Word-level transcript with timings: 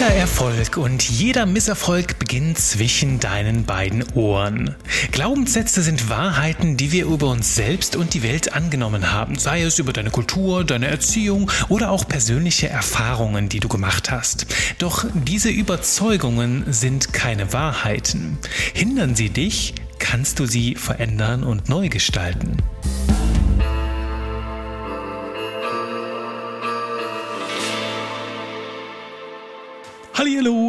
Jeder 0.00 0.14
Erfolg 0.14 0.78
und 0.78 1.02
jeder 1.02 1.44
Misserfolg 1.44 2.18
beginnt 2.18 2.58
zwischen 2.58 3.20
deinen 3.20 3.64
beiden 3.64 4.02
Ohren. 4.14 4.74
Glaubenssätze 5.12 5.82
sind 5.82 6.08
Wahrheiten, 6.08 6.78
die 6.78 6.90
wir 6.90 7.04
über 7.04 7.28
uns 7.28 7.54
selbst 7.54 7.96
und 7.96 8.14
die 8.14 8.22
Welt 8.22 8.54
angenommen 8.54 9.12
haben, 9.12 9.38
sei 9.38 9.60
es 9.60 9.78
über 9.78 9.92
deine 9.92 10.10
Kultur, 10.10 10.64
deine 10.64 10.86
Erziehung 10.86 11.50
oder 11.68 11.90
auch 11.90 12.08
persönliche 12.08 12.70
Erfahrungen, 12.70 13.50
die 13.50 13.60
du 13.60 13.68
gemacht 13.68 14.10
hast. 14.10 14.46
Doch 14.78 15.04
diese 15.12 15.50
Überzeugungen 15.50 16.64
sind 16.72 17.12
keine 17.12 17.52
Wahrheiten. 17.52 18.38
Hindern 18.72 19.14
sie 19.14 19.28
dich, 19.28 19.74
kannst 19.98 20.38
du 20.38 20.46
sie 20.46 20.76
verändern 20.76 21.42
und 21.42 21.68
neu 21.68 21.90
gestalten. 21.90 22.56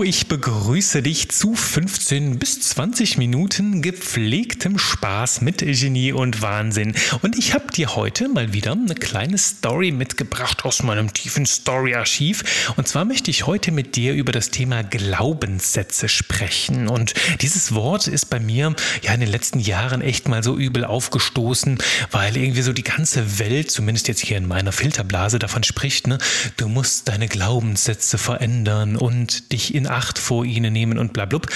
Ich 0.04 0.28
begrüße 0.28 1.04
dich 1.04 1.30
zu 1.30 1.54
15 1.54 2.40
bis 2.40 2.59
20 2.62 3.18
Minuten 3.18 3.84
gepflegtem 3.84 4.80
Spaß 4.80 5.42
mit 5.42 5.59
Genie 5.59 6.12
und 6.12 6.42
Wahnsinn. 6.42 6.96
Und 7.22 7.38
ich 7.38 7.54
habe 7.54 7.72
dir 7.72 7.96
heute 7.96 8.28
mal 8.28 8.52
wieder 8.52 8.72
eine 8.72 8.95
kleine 8.95 9.38
Story 9.38 9.92
mitgebracht 9.92 10.66
aus 10.66 10.82
meinem 10.82 11.14
tiefen 11.14 11.45
Story-Archiv. 11.45 12.73
Und 12.78 12.88
zwar 12.88 13.06
möchte 13.06 13.30
ich 13.30 13.45
heute 13.45 13.72
mit 13.72 13.95
dir 13.95 14.14
über 14.14 14.32
das 14.32 14.50
Thema 14.50 14.82
Glaubenssätze 14.82 16.09
sprechen. 16.09 16.88
Und 16.88 17.14
dieses 17.42 17.76
Wort 17.76 18.08
ist 18.08 18.31
bei 18.31 18.40
mir 18.40 18.76
ja 19.04 19.14
in 19.14 19.20
den 19.20 19.30
letzten 19.30 19.59
Jahren 19.59 20.02
echt 20.02 20.28
mal 20.28 20.42
so 20.42 20.58
übel 20.58 20.84
aufgestoßen, 20.84 21.78
weil 22.09 22.38
irgendwie 22.38 22.64
so 22.64 22.73
die 22.73 22.84
ganze 22.84 23.38
Welt, 23.38 23.70
zumindest 23.70 24.08
jetzt 24.08 24.22
hier 24.22 24.38
in 24.38 24.48
meiner 24.48 24.72
Filterblase, 24.72 25.38
davon 25.38 25.64
spricht, 25.64 26.08
ne, 26.08 26.18
du 26.58 26.68
musst 26.68 27.08
deine 27.08 27.28
Glaubenssätze 27.28 28.18
verändern 28.18 28.95
und 28.95 29.52
dich 29.52 29.75
in 29.75 29.91
Acht 29.92 30.17
vor 30.17 30.45
ihnen 30.45 30.73
nehmen 30.73 30.97
und 30.97 31.14
bla 31.14 31.25
blub. 31.25 31.47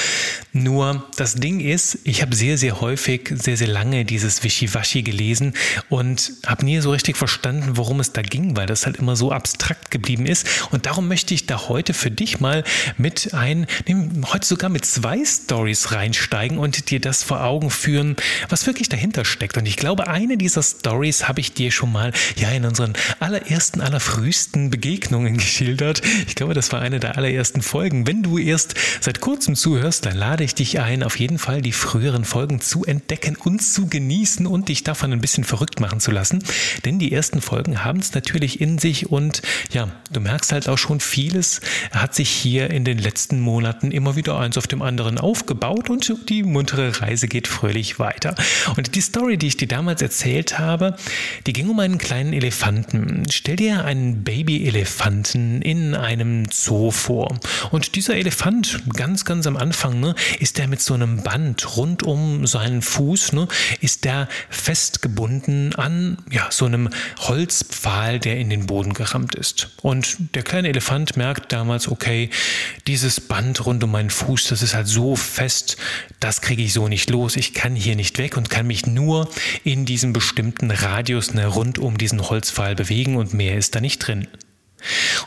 Nur 0.53 1.05
das 1.17 1.35
Ding 1.35 1.59
ist, 1.59 1.99
ich 2.03 2.21
habe 2.21 2.35
sehr, 2.35 2.57
sehr 2.57 2.81
häufig, 2.81 3.31
sehr, 3.33 3.57
sehr 3.57 3.67
lange 3.67 4.05
dieses 4.05 4.43
Wischiwaschi 4.43 5.03
gelesen 5.03 5.53
und 5.89 6.33
habe 6.45 6.65
nie 6.65 6.79
so 6.79 6.91
richtig 6.91 7.17
verstanden, 7.17 7.77
worum 7.77 7.99
es 7.99 8.11
da 8.11 8.21
ging, 8.21 8.55
weil 8.55 8.67
das 8.67 8.85
halt 8.85 8.97
immer 8.97 9.15
so 9.15 9.31
abstrakt 9.31 9.91
geblieben 9.91 10.25
ist. 10.25 10.47
Und 10.71 10.85
darum 10.85 11.07
möchte 11.07 11.33
ich 11.33 11.45
da 11.45 11.67
heute 11.67 11.93
für 11.93 12.11
dich 12.11 12.39
mal 12.39 12.63
mit 12.97 13.33
ein, 13.33 13.67
heute 14.31 14.45
sogar 14.45 14.69
mit 14.69 14.85
zwei 14.85 15.23
Stories 15.25 15.91
reinsteigen 15.91 16.57
und 16.57 16.89
dir 16.91 16.99
das 16.99 17.23
vor 17.23 17.43
Augen 17.43 17.69
führen, 17.69 18.15
was 18.49 18.67
wirklich 18.67 18.89
dahinter 18.89 19.25
steckt. 19.25 19.57
Und 19.57 19.65
ich 19.65 19.77
glaube, 19.77 20.07
eine 20.07 20.37
dieser 20.37 20.63
Stories 20.63 21.27
habe 21.27 21.39
ich 21.39 21.53
dir 21.53 21.71
schon 21.71 21.91
mal 21.91 22.11
ja 22.35 22.49
in 22.49 22.65
unseren 22.65 22.93
allerersten, 23.19 23.81
allerfrühesten 23.81 24.69
Begegnungen 24.69 25.37
geschildert. 25.37 26.01
Ich 26.27 26.35
glaube, 26.35 26.53
das 26.53 26.71
war 26.71 26.81
eine 26.81 26.99
der 26.99 27.17
allerersten 27.17 27.61
Folgen. 27.61 28.07
Wenn 28.07 28.23
du 28.25 28.39
erst 28.39 28.75
seit 29.01 29.21
kurzem 29.21 29.55
zuhörst, 29.55 30.05
dann 30.05 30.17
lade 30.17 30.43
ich 30.43 30.55
dich 30.55 30.79
ein, 30.79 31.03
auf 31.03 31.19
jeden 31.19 31.37
Fall 31.37 31.61
die 31.61 31.71
früheren 31.71 32.25
Folgen 32.25 32.59
zu 32.59 32.83
entdecken 32.83 33.35
und 33.35 33.61
zu 33.61 33.87
genießen 33.87 34.47
und 34.47 34.67
dich 34.69 34.83
davon 34.83 35.13
ein 35.13 35.21
bisschen 35.21 35.43
verrückt 35.43 35.79
machen 35.79 35.99
zu 35.99 36.11
lassen. 36.11 36.43
Denn 36.85 36.97
die 36.97 37.11
ersten 37.11 37.39
Folgen 37.39 37.83
haben 37.83 37.99
es 37.99 38.13
natürlich 38.13 38.59
in 38.59 38.79
sich 38.79 39.11
und 39.11 39.43
ja, 39.71 39.89
du 40.11 40.19
merkst 40.19 40.51
halt 40.51 40.67
auch 40.67 40.77
schon, 40.77 40.99
vieles 40.99 41.61
hat 41.91 42.15
sich 42.15 42.29
hier 42.29 42.71
in 42.71 42.83
den 42.83 42.97
letzten 42.97 43.39
Monaten 43.39 43.91
immer 43.91 44.15
wieder 44.15 44.39
eins 44.39 44.57
auf 44.57 44.67
dem 44.67 44.81
anderen 44.81 45.19
aufgebaut 45.19 45.89
und 45.89 46.29
die 46.29 46.41
muntere 46.43 47.01
Reise 47.01 47.27
geht 47.27 47.47
fröhlich 47.47 47.99
weiter. 47.99 48.35
Und 48.75 48.95
die 48.95 49.01
Story, 49.01 49.37
die 49.37 49.47
ich 49.47 49.57
dir 49.57 49.67
damals 49.67 50.01
erzählt 50.01 50.57
habe, 50.57 50.95
die 51.45 51.53
ging 51.53 51.69
um 51.69 51.79
einen 51.79 51.99
kleinen 51.99 52.33
Elefanten. 52.33 53.23
Stell 53.29 53.57
dir 53.57 53.85
einen 53.85 54.23
Baby-Elefanten 54.23 55.61
in 55.61 55.93
einem 55.93 56.45
Zoo 56.51 56.89
vor. 56.89 57.37
Und 57.71 57.95
dieser 57.95 58.14
Elefant, 58.17 58.81
ganz, 58.93 59.25
ganz 59.25 59.47
am 59.47 59.57
Anfang, 59.57 59.99
ne, 59.99 60.15
ist 60.39 60.57
der 60.57 60.67
mit 60.67 60.81
so 60.81 60.93
einem 60.93 61.23
Band 61.23 61.77
rund 61.77 62.03
um 62.03 62.47
seinen 62.47 62.81
Fuß, 62.81 63.33
ne, 63.33 63.47
ist 63.81 64.05
der 64.05 64.27
festgebunden 64.49 65.75
an 65.75 66.17
ja, 66.31 66.47
so 66.49 66.65
einem 66.65 66.89
Holzpfahl, 67.19 68.19
der 68.19 68.37
in 68.37 68.49
den 68.49 68.65
Boden 68.65 68.93
gerammt 68.93 69.35
ist. 69.35 69.69
Und 69.81 70.17
der 70.35 70.43
kleine 70.43 70.69
Elefant 70.69 71.17
merkt 71.17 71.51
damals, 71.51 71.87
okay, 71.87 72.29
dieses 72.87 73.19
Band 73.19 73.65
rund 73.65 73.83
um 73.83 73.91
meinen 73.91 74.09
Fuß, 74.09 74.45
das 74.47 74.61
ist 74.61 74.73
halt 74.73 74.87
so 74.87 75.15
fest, 75.15 75.77
das 76.19 76.41
kriege 76.41 76.63
ich 76.63 76.73
so 76.73 76.87
nicht 76.87 77.09
los. 77.09 77.35
Ich 77.35 77.53
kann 77.53 77.75
hier 77.75 77.95
nicht 77.95 78.17
weg 78.17 78.37
und 78.37 78.49
kann 78.49 78.67
mich 78.67 78.85
nur 78.85 79.29
in 79.63 79.85
diesem 79.85 80.13
bestimmten 80.13 80.71
Radius 80.71 81.33
ne, 81.33 81.47
rund 81.47 81.79
um 81.79 81.97
diesen 81.97 82.29
Holzpfahl 82.29 82.75
bewegen 82.75 83.15
und 83.15 83.33
mehr 83.33 83.57
ist 83.57 83.75
da 83.75 83.81
nicht 83.81 83.99
drin. 83.99 84.27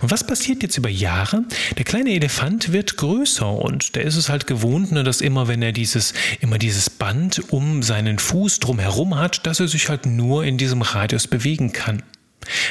Und 0.00 0.10
was 0.10 0.26
passiert 0.26 0.62
jetzt 0.62 0.76
über 0.76 0.88
Jahre? 0.88 1.44
Der 1.76 1.84
kleine 1.84 2.10
Elefant 2.10 2.72
wird 2.72 2.96
größer 2.96 3.50
und 3.50 3.96
der 3.96 4.04
ist 4.04 4.16
es 4.16 4.28
halt 4.28 4.46
gewohnt, 4.46 4.92
ne, 4.92 5.04
dass 5.04 5.20
immer, 5.20 5.48
wenn 5.48 5.62
er 5.62 5.72
dieses, 5.72 6.14
immer 6.40 6.58
dieses 6.58 6.90
Band 6.90 7.42
um 7.50 7.82
seinen 7.82 8.18
Fuß 8.18 8.60
drumherum 8.60 9.18
hat, 9.18 9.46
dass 9.46 9.60
er 9.60 9.68
sich 9.68 9.88
halt 9.88 10.06
nur 10.06 10.44
in 10.44 10.58
diesem 10.58 10.82
Radius 10.82 11.26
bewegen 11.26 11.72
kann. 11.72 12.02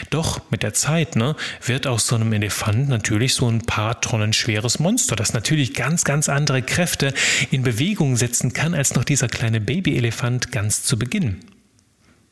Doch 0.10 0.42
mit 0.50 0.64
der 0.64 0.74
Zeit 0.74 1.16
ne, 1.16 1.36
wird 1.64 1.88
aus 1.88 2.08
so 2.08 2.16
einem 2.16 2.34
Elefant 2.34 2.90
natürlich 2.90 3.34
so 3.34 3.50
ein 3.50 3.62
paar 3.62 4.02
Tonnen 4.02 4.34
schweres 4.34 4.80
Monster, 4.80 5.16
das 5.16 5.34
natürlich 5.34 5.74
ganz, 5.74 6.04
ganz 6.04 6.30
andere 6.30 6.62
Kräfte 6.62 7.14
in 7.52 7.64
Bewegung 7.64 8.16
setzen 8.16 8.54
kann 8.54 8.74
als 8.74 8.96
noch 8.96 9.04
dieser 9.04 9.28
kleine 9.28 9.62
Babyelefant 9.62 10.52
ganz 10.52 10.84
zu 10.84 10.98
Beginn. 10.98 11.38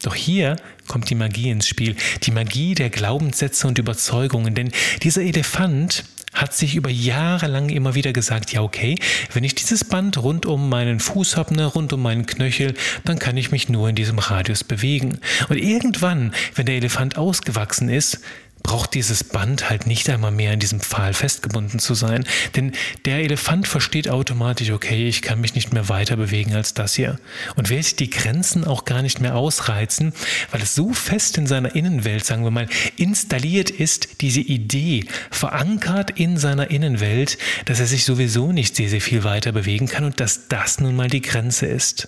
Doch 0.01 0.15
hier 0.15 0.57
kommt 0.87 1.09
die 1.09 1.15
Magie 1.15 1.49
ins 1.49 1.67
Spiel, 1.67 1.95
die 2.23 2.31
Magie 2.31 2.75
der 2.75 2.89
Glaubenssätze 2.89 3.67
und 3.67 3.77
Überzeugungen, 3.77 4.53
denn 4.53 4.71
dieser 5.01 5.21
Elefant 5.21 6.03
hat 6.35 6.53
sich 6.53 6.75
über 6.75 6.89
Jahre 6.89 7.47
lang 7.47 7.69
immer 7.69 7.95
wieder 7.95 8.13
gesagt, 8.13 8.51
ja 8.51 8.61
okay, 8.61 8.95
wenn 9.33 9.43
ich 9.43 9.55
dieses 9.55 9.85
Band 9.85 10.17
rund 10.17 10.45
um 10.45 10.69
meinen 10.69 10.99
Fuß 10.99 11.37
habe, 11.37 11.55
ne, 11.55 11.65
rund 11.65 11.93
um 11.93 12.01
meinen 12.01 12.25
Knöchel, 12.25 12.73
dann 13.05 13.19
kann 13.19 13.37
ich 13.37 13.51
mich 13.51 13.69
nur 13.69 13.89
in 13.89 13.95
diesem 13.95 14.19
Radius 14.19 14.63
bewegen. 14.63 15.17
Und 15.49 15.57
irgendwann, 15.57 16.33
wenn 16.53 16.65
der 16.65 16.75
Elefant 16.75 17.17
ausgewachsen 17.17 17.89
ist, 17.89 18.19
braucht 18.65 18.95
dieses 18.95 19.23
Band 19.23 19.69
halt 19.69 19.85
nicht 19.85 20.09
einmal 20.09 20.31
mehr 20.31 20.51
in 20.51 20.59
diesem 20.59 20.79
Pfahl 20.79 21.13
festgebunden 21.13 21.77
zu 21.77 21.93
sein. 21.93 22.25
Denn 22.55 22.71
der 23.05 23.19
Elefant 23.19 23.67
versteht 23.67 24.09
automatisch, 24.09 24.71
okay, 24.71 25.07
ich 25.07 25.21
kann 25.21 25.39
mich 25.39 25.53
nicht 25.53 25.71
mehr 25.71 25.87
weiter 25.87 26.15
bewegen 26.15 26.55
als 26.55 26.73
das 26.73 26.95
hier. 26.95 27.19
Und 27.55 27.69
wird 27.69 27.99
die 27.99 28.09
Grenzen 28.09 28.65
auch 28.65 28.83
gar 28.85 29.03
nicht 29.03 29.21
mehr 29.21 29.35
ausreizen, 29.35 30.13
weil 30.49 30.63
es 30.63 30.73
so 30.73 30.93
fest 30.93 31.37
in 31.37 31.45
seiner 31.45 31.75
Innenwelt, 31.75 32.25
sagen 32.25 32.43
wir 32.43 32.49
mal, 32.49 32.67
installiert 32.97 33.69
ist, 33.69 34.21
diese 34.21 34.41
Idee, 34.41 35.05
verankert 35.29 36.09
in 36.09 36.37
seiner 36.37 36.71
Innenwelt, 36.71 37.37
dass 37.65 37.79
er 37.79 37.85
sich 37.85 38.03
sowieso 38.03 38.51
nicht 38.51 38.75
sehr, 38.75 38.89
sehr 38.89 39.01
viel 39.01 39.23
weiter 39.23 39.51
bewegen 39.51 39.87
kann 39.87 40.05
und 40.05 40.19
dass 40.19 40.47
das 40.47 40.79
nun 40.79 40.95
mal 40.95 41.07
die 41.07 41.21
Grenze 41.21 41.67
ist. 41.67 42.07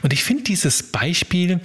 Und 0.00 0.14
ich 0.14 0.24
finde 0.24 0.44
dieses 0.44 0.84
Beispiel 0.84 1.60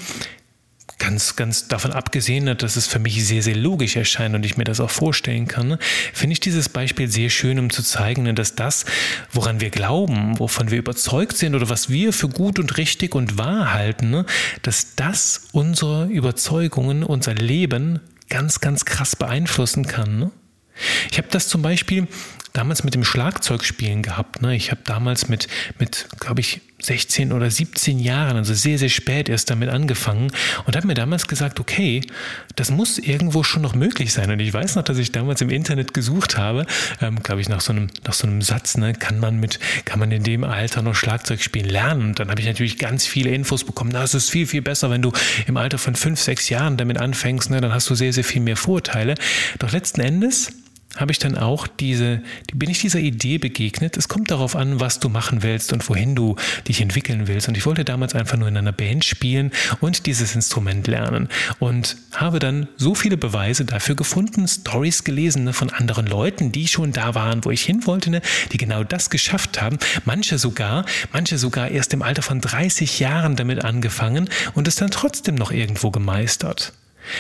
ganz, 1.02 1.36
ganz 1.36 1.68
davon 1.68 1.94
abgesehen, 1.94 2.56
dass 2.58 2.76
es 2.76 2.86
für 2.86 3.00
mich 3.00 3.26
sehr, 3.26 3.42
sehr 3.42 3.56
logisch 3.56 3.96
erscheint 3.96 4.36
und 4.36 4.46
ich 4.46 4.56
mir 4.56 4.66
das 4.66 4.80
auch 4.80 4.92
vorstellen 4.92 5.48
kann, 5.48 5.68
ne, 5.68 5.80
finde 6.14 6.34
ich 6.34 6.40
dieses 6.40 6.70
Beispiel 6.70 7.08
sehr 7.08 7.32
schön, 7.32 7.58
um 7.58 7.72
zu 7.72 7.82
zeigen, 7.82 8.22
ne, 8.22 8.36
dass 8.36 8.54
das, 8.54 8.86
woran 9.32 9.62
wir 9.62 9.72
glauben, 9.72 10.38
wovon 10.38 10.70
wir 10.70 10.78
überzeugt 10.78 11.38
sind 11.38 11.56
oder 11.56 11.70
was 11.70 11.90
wir 11.90 12.14
für 12.14 12.30
gut 12.30 12.60
und 12.60 12.78
richtig 12.78 13.16
und 13.16 13.40
wahr 13.40 13.74
halten, 13.74 14.12
ne, 14.12 14.26
dass 14.62 14.96
das 14.96 15.48
unsere 15.54 16.06
Überzeugungen, 16.06 17.04
unser 17.04 17.34
Leben 17.34 18.00
ganz, 18.30 18.60
ganz 18.60 18.86
krass 18.86 19.16
beeinflussen 19.16 19.88
kann. 19.88 20.30
Ich 21.10 21.18
habe 21.18 21.28
das 21.32 21.48
zum 21.48 21.64
Beispiel 21.64 22.08
damals 22.54 22.84
mit 22.84 22.94
dem 22.94 23.04
Schlagzeugspielen 23.04 24.02
gehabt. 24.02 24.42
Ne? 24.42 24.56
Ich 24.56 24.72
habe 24.72 24.82
damals 24.84 25.30
mit, 25.30 25.48
mit 25.80 26.08
glaube 26.20 26.42
ich, 26.42 26.62
16 26.84 27.32
oder 27.32 27.50
17 27.50 28.00
Jahren, 28.00 28.38
also 28.38 28.54
sehr, 28.54 28.78
sehr 28.78 28.90
spät 28.90 29.30
erst 29.30 29.50
damit 29.50 29.70
angefangen 29.70 30.32
und 30.66 30.76
habe 30.76 30.88
mir 30.88 30.94
damals 30.94 31.28
gesagt, 31.28 31.60
okay, 31.60 32.02
das 32.56 32.72
muss 32.72 32.98
irgendwo 32.98 33.44
schon 33.44 33.62
noch 33.62 33.76
möglich 33.76 34.14
sein. 34.14 34.32
Und 34.32 34.40
ich 34.40 34.54
weiß 34.54 34.76
noch, 34.76 34.84
dass 34.84 34.98
ich 34.98 35.12
damals 35.12 35.42
im 35.42 35.50
Internet 35.50 35.94
gesucht 35.94 36.38
habe, 36.38 36.66
ähm, 37.02 37.22
glaube 37.22 37.42
ich, 37.42 37.50
nach 37.50 37.62
so 37.62 37.72
einem, 37.72 37.88
nach 38.06 38.14
so 38.14 38.28
einem 38.28 38.42
Satz, 38.42 38.78
ne, 38.78 38.94
kann 38.94 39.20
man 39.20 39.40
mit, 39.40 39.60
kann 39.86 40.00
man 40.00 40.12
in 40.12 40.24
dem 40.24 40.44
Alter 40.44 40.82
noch 40.82 40.96
Schlagzeug 40.96 41.42
spielen 41.42 41.70
lernen? 41.70 42.02
Und 42.10 42.20
dann 42.20 42.30
habe 42.30 42.42
ich 42.42 42.48
natürlich 42.48 42.78
ganz 42.78 43.06
viele 43.06 43.30
Infos 43.30 43.64
bekommen. 43.64 43.92
Na, 43.94 44.04
es 44.04 44.14
ist 44.14 44.32
viel, 44.32 44.48
viel 44.48 44.62
besser, 44.62 44.90
wenn 44.90 45.02
du 45.02 45.12
im 45.48 45.58
Alter 45.58 45.78
von 45.78 45.96
fünf, 45.96 46.20
sechs 46.20 46.50
Jahren 46.50 46.78
damit 46.78 46.98
anfängst, 46.98 47.50
ne, 47.52 47.62
dann 47.62 47.74
hast 47.74 47.90
du 47.90 47.96
sehr, 47.96 48.14
sehr 48.14 48.24
viel 48.24 48.42
mehr 48.42 48.58
Vorteile. 48.58 49.16
Doch 49.60 49.72
letzten 49.72 50.02
Endes 50.02 50.52
habe 50.98 51.12
ich 51.12 51.20
dann 51.20 51.38
auch 51.38 51.68
diese, 51.68 52.22
bin 52.54 52.70
ich 52.70 52.80
dieser 52.82 53.00
Idee 53.00 53.38
begegnet. 53.38 53.96
Es 53.98 54.08
kommt 54.08 54.30
darauf 54.30 54.56
an, 54.56 54.80
was 54.80 55.00
du 55.00 55.10
machen 55.10 55.42
willst 55.42 55.72
und 55.72 55.88
wohin 55.88 56.16
du 56.16 56.36
dich 56.68 56.82
entwickeln 56.82 57.28
willst. 57.28 57.48
Und 57.48 57.56
ich 57.56 57.66
wollte 57.66 57.86
damals 57.86 58.14
einfach 58.14 58.38
nur 58.38 58.48
in 58.48 58.58
einer 58.58 58.72
Band 58.72 59.06
spielen 59.06 59.52
und 59.80 60.06
dieses 60.06 60.36
Instrument 60.36 60.88
lernen. 60.88 61.30
Und 61.60 61.96
habe 62.12 62.40
dann 62.40 62.68
so 62.76 62.94
viele 62.94 63.18
Beweise 63.18 63.66
dafür 63.66 63.96
gefunden, 63.96 64.48
Stories 64.48 65.04
gelesen 65.04 65.46
ne, 65.46 65.54
von 65.54 65.70
anderen 65.70 66.08
Leuten, 66.08 66.52
die 66.52 66.68
schon 66.68 66.92
da 66.92 67.16
waren, 67.16 67.46
wo 67.46 67.52
ich 67.52 67.64
hin 67.64 67.86
wollte, 67.86 68.10
ne, 68.10 68.22
die 68.52 68.58
genau 68.58 68.84
das 68.84 69.10
geschafft 69.10 69.62
haben. 69.62 69.78
Manche 70.06 70.38
sogar, 70.38 70.86
manche 71.14 71.38
sogar 71.38 71.70
erst 71.70 71.94
im 71.94 72.02
Alter 72.02 72.22
von 72.22 72.42
30 72.42 73.00
Jahren 73.00 73.36
damit 73.36 73.64
angefangen 73.64 74.30
und 74.54 74.68
es 74.68 74.76
dann 74.76 74.92
trotzdem 74.92 75.36
noch 75.36 75.52
irgendwo 75.52 75.90
gemeistert. 75.90 76.74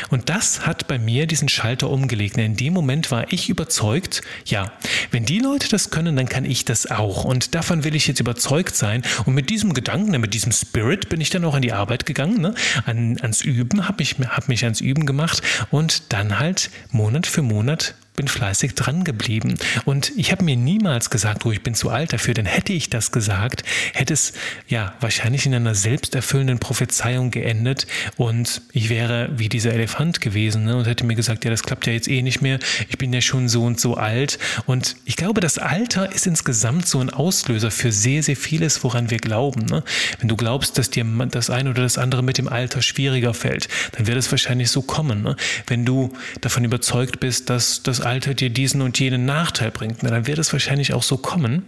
Und 0.09 0.29
das 0.29 0.65
hat 0.65 0.87
bei 0.87 0.99
mir 0.99 1.27
diesen 1.27 1.49
Schalter 1.49 1.89
umgelegt. 1.89 2.37
In 2.37 2.55
dem 2.55 2.73
Moment 2.73 3.11
war 3.11 3.31
ich 3.31 3.49
überzeugt, 3.49 4.21
ja, 4.45 4.71
wenn 5.11 5.25
die 5.25 5.39
Leute 5.39 5.69
das 5.69 5.89
können, 5.89 6.15
dann 6.15 6.29
kann 6.29 6.45
ich 6.45 6.65
das 6.65 6.89
auch. 6.89 7.23
Und 7.23 7.55
davon 7.55 7.83
will 7.83 7.95
ich 7.95 8.07
jetzt 8.07 8.19
überzeugt 8.19 8.75
sein. 8.75 9.03
Und 9.25 9.33
mit 9.33 9.49
diesem 9.49 9.73
Gedanken, 9.73 10.19
mit 10.19 10.33
diesem 10.33 10.51
Spirit 10.51 11.09
bin 11.09 11.21
ich 11.21 11.29
dann 11.29 11.45
auch 11.45 11.55
an 11.55 11.61
die 11.61 11.73
Arbeit 11.73 12.05
gegangen, 12.05 12.41
ne? 12.41 12.55
an, 12.85 13.17
ans 13.21 13.41
Üben, 13.41 13.87
habe 13.87 13.97
mich, 13.99 14.15
hab 14.19 14.47
mich 14.47 14.63
ans 14.63 14.81
Üben 14.81 15.05
gemacht 15.05 15.41
und 15.69 16.13
dann 16.13 16.39
halt 16.39 16.69
Monat 16.91 17.27
für 17.27 17.41
Monat 17.41 17.95
bin 18.15 18.27
fleißig 18.27 18.75
dran 18.75 19.03
geblieben. 19.03 19.55
Und 19.85 20.11
ich 20.17 20.31
habe 20.31 20.43
mir 20.43 20.57
niemals 20.57 21.09
gesagt, 21.09 21.45
oh, 21.45 21.51
ich 21.51 21.63
bin 21.63 21.75
zu 21.75 21.89
alt 21.89 22.13
dafür, 22.13 22.33
denn 22.33 22.45
hätte 22.45 22.73
ich 22.73 22.89
das 22.89 23.11
gesagt, 23.11 23.63
hätte 23.93 24.13
es 24.13 24.33
ja 24.67 24.93
wahrscheinlich 24.99 25.45
in 25.45 25.55
einer 25.55 25.75
selbsterfüllenden 25.75 26.59
Prophezeiung 26.59 27.31
geendet 27.31 27.87
und 28.17 28.61
ich 28.73 28.89
wäre 28.89 29.29
wie 29.37 29.49
dieser 29.49 29.73
Elefant 29.73 30.19
gewesen 30.19 30.65
ne, 30.65 30.75
und 30.75 30.87
hätte 30.87 31.05
mir 31.05 31.15
gesagt, 31.15 31.45
ja, 31.45 31.51
das 31.51 31.63
klappt 31.63 31.87
ja 31.87 31.93
jetzt 31.93 32.09
eh 32.09 32.21
nicht 32.21 32.41
mehr, 32.41 32.59
ich 32.89 32.97
bin 32.97 33.13
ja 33.13 33.21
schon 33.21 33.47
so 33.47 33.63
und 33.63 33.79
so 33.79 33.95
alt. 33.95 34.39
Und 34.65 34.97
ich 35.05 35.15
glaube, 35.15 35.39
das 35.39 35.57
Alter 35.57 36.11
ist 36.11 36.27
insgesamt 36.27 36.87
so 36.87 36.99
ein 36.99 37.09
Auslöser 37.09 37.71
für 37.71 37.91
sehr, 37.91 38.23
sehr 38.23 38.35
vieles, 38.35 38.83
woran 38.83 39.09
wir 39.09 39.19
glauben. 39.19 39.65
Ne? 39.65 39.83
Wenn 40.19 40.27
du 40.27 40.35
glaubst, 40.35 40.77
dass 40.77 40.89
dir 40.89 41.05
das 41.31 41.49
eine 41.49 41.69
oder 41.69 41.83
das 41.83 41.97
andere 41.97 42.23
mit 42.23 42.37
dem 42.37 42.49
Alter 42.49 42.81
schwieriger 42.81 43.33
fällt, 43.33 43.69
dann 43.93 44.07
wird 44.07 44.17
es 44.17 44.29
wahrscheinlich 44.31 44.69
so 44.69 44.81
kommen. 44.81 45.23
Ne? 45.23 45.35
Wenn 45.67 45.85
du 45.85 46.11
davon 46.41 46.63
überzeugt 46.63 47.19
bist, 47.19 47.49
dass 47.49 47.83
das 47.83 48.00
Alter 48.01 48.33
dir 48.33 48.49
diesen 48.49 48.81
und 48.81 48.99
jenen 48.99 49.25
Nachteil 49.25 49.71
bringt, 49.71 50.03
dann 50.03 50.27
wird 50.27 50.39
es 50.39 50.51
wahrscheinlich 50.53 50.93
auch 50.93 51.03
so 51.03 51.17
kommen. 51.17 51.63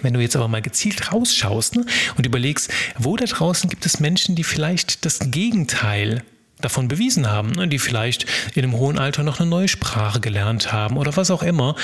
Wenn 0.00 0.14
du 0.14 0.20
jetzt 0.20 0.36
aber 0.36 0.48
mal 0.48 0.62
gezielt 0.62 1.12
rausschaust 1.12 1.76
ne, 1.76 1.84
und 2.16 2.26
überlegst, 2.26 2.70
wo 2.98 3.16
da 3.16 3.26
draußen 3.26 3.68
gibt 3.68 3.84
es 3.84 4.00
Menschen, 4.00 4.34
die 4.34 4.44
vielleicht 4.44 5.04
das 5.04 5.18
Gegenteil 5.30 6.24
davon 6.60 6.88
bewiesen 6.88 7.30
haben, 7.30 7.50
ne, 7.50 7.68
die 7.68 7.78
vielleicht 7.78 8.26
in 8.54 8.64
einem 8.64 8.74
hohen 8.74 8.98
Alter 8.98 9.22
noch 9.22 9.38
eine 9.38 9.50
neue 9.50 9.68
Sprache 9.68 10.20
gelernt 10.20 10.72
haben 10.72 10.96
oder 10.96 11.16
was 11.16 11.30
auch 11.30 11.42
immer, 11.42 11.76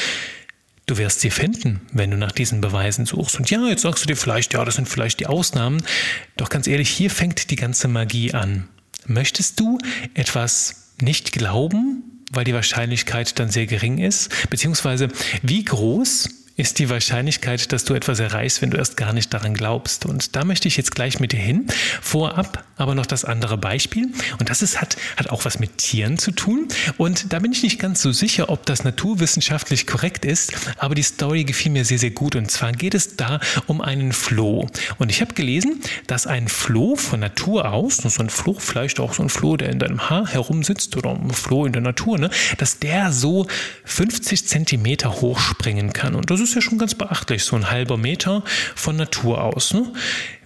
Du 0.88 0.96
wirst 0.96 1.20
sie 1.20 1.28
finden, 1.28 1.82
wenn 1.93 2.11
du 2.11 2.16
nach 2.16 2.32
diesen 2.32 2.62
Beweisen 2.62 3.04
suchst. 3.04 3.38
Und 3.38 3.50
ja, 3.50 3.62
jetzt 3.69 3.82
sagst 3.82 4.02
du 4.02 4.06
dir 4.06 4.16
vielleicht, 4.16 4.54
ja, 4.54 4.64
das 4.64 4.76
sind 4.76 4.88
vielleicht 4.88 5.20
die 5.20 5.26
Ausnahmen. 5.26 5.82
Doch 6.38 6.49
ganz 6.49 6.66
ehrlich, 6.66 6.88
hier 6.88 7.11
fängt 7.11 7.50
die 7.50 7.56
ganze 7.56 7.88
Magie 7.88 8.32
an. 8.32 8.69
Möchtest 9.04 9.61
du 9.61 9.78
etwas 10.14 10.94
nicht 10.99 11.32
glauben, 11.32 12.07
weil 12.32 12.44
die 12.44 12.54
Wahrscheinlichkeit 12.54 13.38
dann 13.38 13.50
sehr 13.50 13.66
gering 13.66 13.98
ist? 13.98 14.50
Beziehungsweise 14.50 15.08
wie 15.42 15.64
groß 15.64 16.28
ist 16.58 16.81
die 16.81 16.90
Wahrscheinlichkeit, 16.90 17.72
dass 17.72 17.84
du 17.84 17.94
etwas 17.94 18.19
erreichst, 18.19 18.60
wenn 18.60 18.70
du 18.70 18.76
erst 18.76 18.96
gar 18.96 19.12
nicht 19.12 19.32
daran 19.32 19.55
glaubst. 19.55 20.05
Und 20.05 20.34
da 20.34 20.44
möchte 20.44 20.66
ich 20.66 20.76
jetzt 20.76 20.93
gleich 20.94 21.20
mit 21.20 21.32
dir 21.32 21.38
hin. 21.38 21.69
Vorab 22.02 22.64
aber 22.76 22.94
noch 22.94 23.06
das 23.06 23.25
andere 23.25 23.56
Beispiel. 23.56 24.08
Und 24.38 24.50
das 24.50 24.60
ist, 24.60 24.81
hat, 24.81 24.96
hat 25.16 25.31
auch 25.31 25.44
was 25.44 25.60
mit 25.60 25.78
Tieren 25.78 26.19
zu 26.19 26.32
tun. 26.32 26.66
Und 26.96 27.32
da 27.32 27.38
bin 27.38 27.52
ich 27.52 27.62
nicht 27.62 27.78
ganz 27.78 28.02
so 28.02 28.10
sicher, 28.10 28.49
ob 28.49 28.66
das 28.66 28.82
naturwissenschaftlich 28.82 29.87
korrekt 29.87 30.25
ist. 30.25 30.52
Aber 30.78 30.96
die 30.96 31.02
Story 31.02 31.44
gefiel 31.44 31.70
mir 31.70 31.84
sehr, 31.84 31.99
sehr 31.99 32.10
gut. 32.10 32.34
Und 32.34 32.50
zwar 32.50 32.72
geht 32.72 32.94
es 32.94 33.16
da 33.16 33.38
um 33.66 33.81
einen 33.81 34.12
Floh. 34.12 34.66
Und 34.99 35.11
ich 35.11 35.20
habe 35.20 35.34
gelesen, 35.34 35.81
dass 36.08 36.26
ein 36.26 36.49
Floh 36.49 36.96
von 36.96 37.20
Natur 37.20 37.70
aus, 37.70 37.99
so 37.99 38.20
ein 38.20 38.31
Floh, 38.31 38.56
vielleicht 38.58 38.99
auch 38.99 39.14
so 39.14 39.22
ein 39.22 39.28
Floh, 39.28 39.56
der 39.56 39.70
in 39.70 39.78
deinem 39.78 40.11
Haar 40.11 40.26
herumsitzt 40.26 40.96
oder 40.96 41.11
ein 41.11 41.31
Floh 41.31 41.66
in 41.66 41.72
der 41.72 41.82
Natur, 41.82 42.19
ne, 42.19 42.31
dass 42.58 42.81
der 42.81 43.12
so 43.12 43.46
50 43.84 44.46
Zentimeter 44.46 45.20
hoch 45.20 45.38
springen 45.38 45.93
kann. 45.93 46.16
Und 46.16 46.31
das 46.31 46.40
ist 46.40 46.48
ist 46.49 46.55
ja 46.55 46.61
schon 46.61 46.79
ganz 46.79 46.95
beachtlich, 46.95 47.45
so 47.45 47.56
ein 47.56 47.71
halber 47.71 47.97
Meter 47.97 48.43
von 48.75 48.97
Natur 48.97 49.43
aus. 49.43 49.75
Ne? 49.75 49.93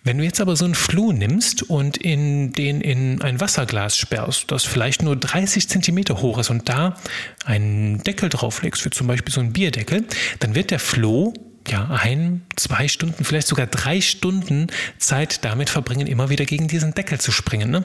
Wenn 0.04 0.18
du 0.18 0.24
jetzt 0.24 0.40
aber 0.40 0.56
so 0.56 0.64
einen 0.64 0.74
Floh 0.74 1.12
nimmst 1.12 1.62
und 1.62 1.96
in 1.96 2.52
den 2.52 2.80
in 2.80 3.22
ein 3.22 3.40
Wasserglas 3.40 3.96
sperrst, 3.96 4.50
das 4.50 4.64
vielleicht 4.64 5.02
nur 5.02 5.16
30 5.16 5.68
Zentimeter 5.68 6.20
hoch 6.20 6.38
ist 6.38 6.50
und 6.50 6.68
da 6.68 6.96
einen 7.44 8.02
Deckel 8.02 8.28
drauflegst, 8.28 8.84
wie 8.84 8.90
zum 8.90 9.06
Beispiel 9.06 9.32
so 9.32 9.40
einen 9.40 9.52
Bierdeckel, 9.52 10.04
dann 10.40 10.54
wird 10.54 10.70
der 10.70 10.80
Floh 10.80 11.34
ja, 11.68 11.88
ein, 11.90 12.42
zwei 12.56 12.88
Stunden, 12.88 13.24
vielleicht 13.24 13.46
sogar 13.46 13.68
drei 13.68 14.00
Stunden 14.00 14.66
Zeit 14.98 15.44
damit 15.44 15.70
verbringen, 15.70 16.08
immer 16.08 16.28
wieder 16.28 16.44
gegen 16.44 16.66
diesen 16.66 16.94
Deckel 16.94 17.20
zu 17.20 17.30
springen. 17.30 17.70
Ne? 17.70 17.84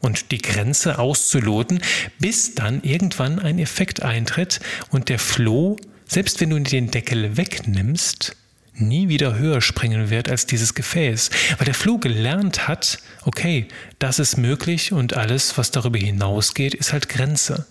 und 0.00 0.30
die 0.30 0.38
Grenze 0.38 0.98
auszuloten, 0.98 1.80
bis 2.18 2.54
dann 2.54 2.82
irgendwann 2.82 3.38
ein 3.38 3.58
Effekt 3.58 4.02
eintritt 4.02 4.60
und 4.90 5.08
der 5.08 5.18
Floh 5.18 5.76
selbst 6.08 6.40
wenn 6.40 6.50
du 6.50 6.58
den 6.58 6.90
Deckel 6.90 7.36
wegnimmst, 7.36 8.34
nie 8.74 9.08
wieder 9.08 9.38
höher 9.38 9.60
springen 9.60 10.10
wird 10.10 10.28
als 10.28 10.46
dieses 10.46 10.74
Gefäß, 10.74 11.30
weil 11.58 11.66
der 11.66 11.74
Floh 11.74 11.98
gelernt 11.98 12.66
hat, 12.66 12.98
okay, 13.24 13.68
das 13.98 14.18
ist 14.18 14.36
möglich 14.36 14.92
und 14.92 15.14
alles, 15.14 15.58
was 15.58 15.70
darüber 15.70 15.98
hinausgeht, 15.98 16.74
ist 16.74 16.92
halt 16.92 17.08
Grenze. 17.08 17.66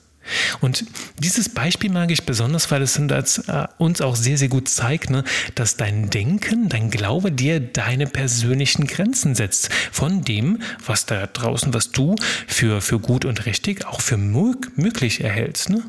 Und 0.60 0.86
dieses 1.20 1.50
Beispiel 1.50 1.90
mag 1.90 2.12
ich 2.12 2.26
besonders, 2.26 2.70
weil 2.70 2.82
es 2.82 2.98
äh, 2.98 3.68
uns 3.78 4.02
auch 4.02 4.16
sehr, 4.16 4.38
sehr 4.38 4.50
gut 4.50 4.68
zeigt, 4.68 5.10
ne, 5.10 5.24
dass 5.56 5.78
dein 5.78 6.10
Denken, 6.10 6.68
dein 6.70 6.92
Glaube 6.92 7.32
dir 7.32 7.60
deine 7.60 8.08
persönlichen 8.08 8.88
Grenzen 8.88 9.36
setzt. 9.36 9.70
Von 9.92 10.24
dem, 10.24 10.62
was 10.86 11.06
da 11.06 11.28
draußen, 11.28 11.74
was 11.74 11.92
du 11.92 12.16
für, 12.46 12.82
für 12.82 13.00
gut 13.00 13.26
und 13.26 13.46
richtig 13.46 13.86
auch 13.86 14.02
für 14.02 14.18
möglich 14.18 15.24
erhältst. 15.24 15.70
Ne? 15.70 15.84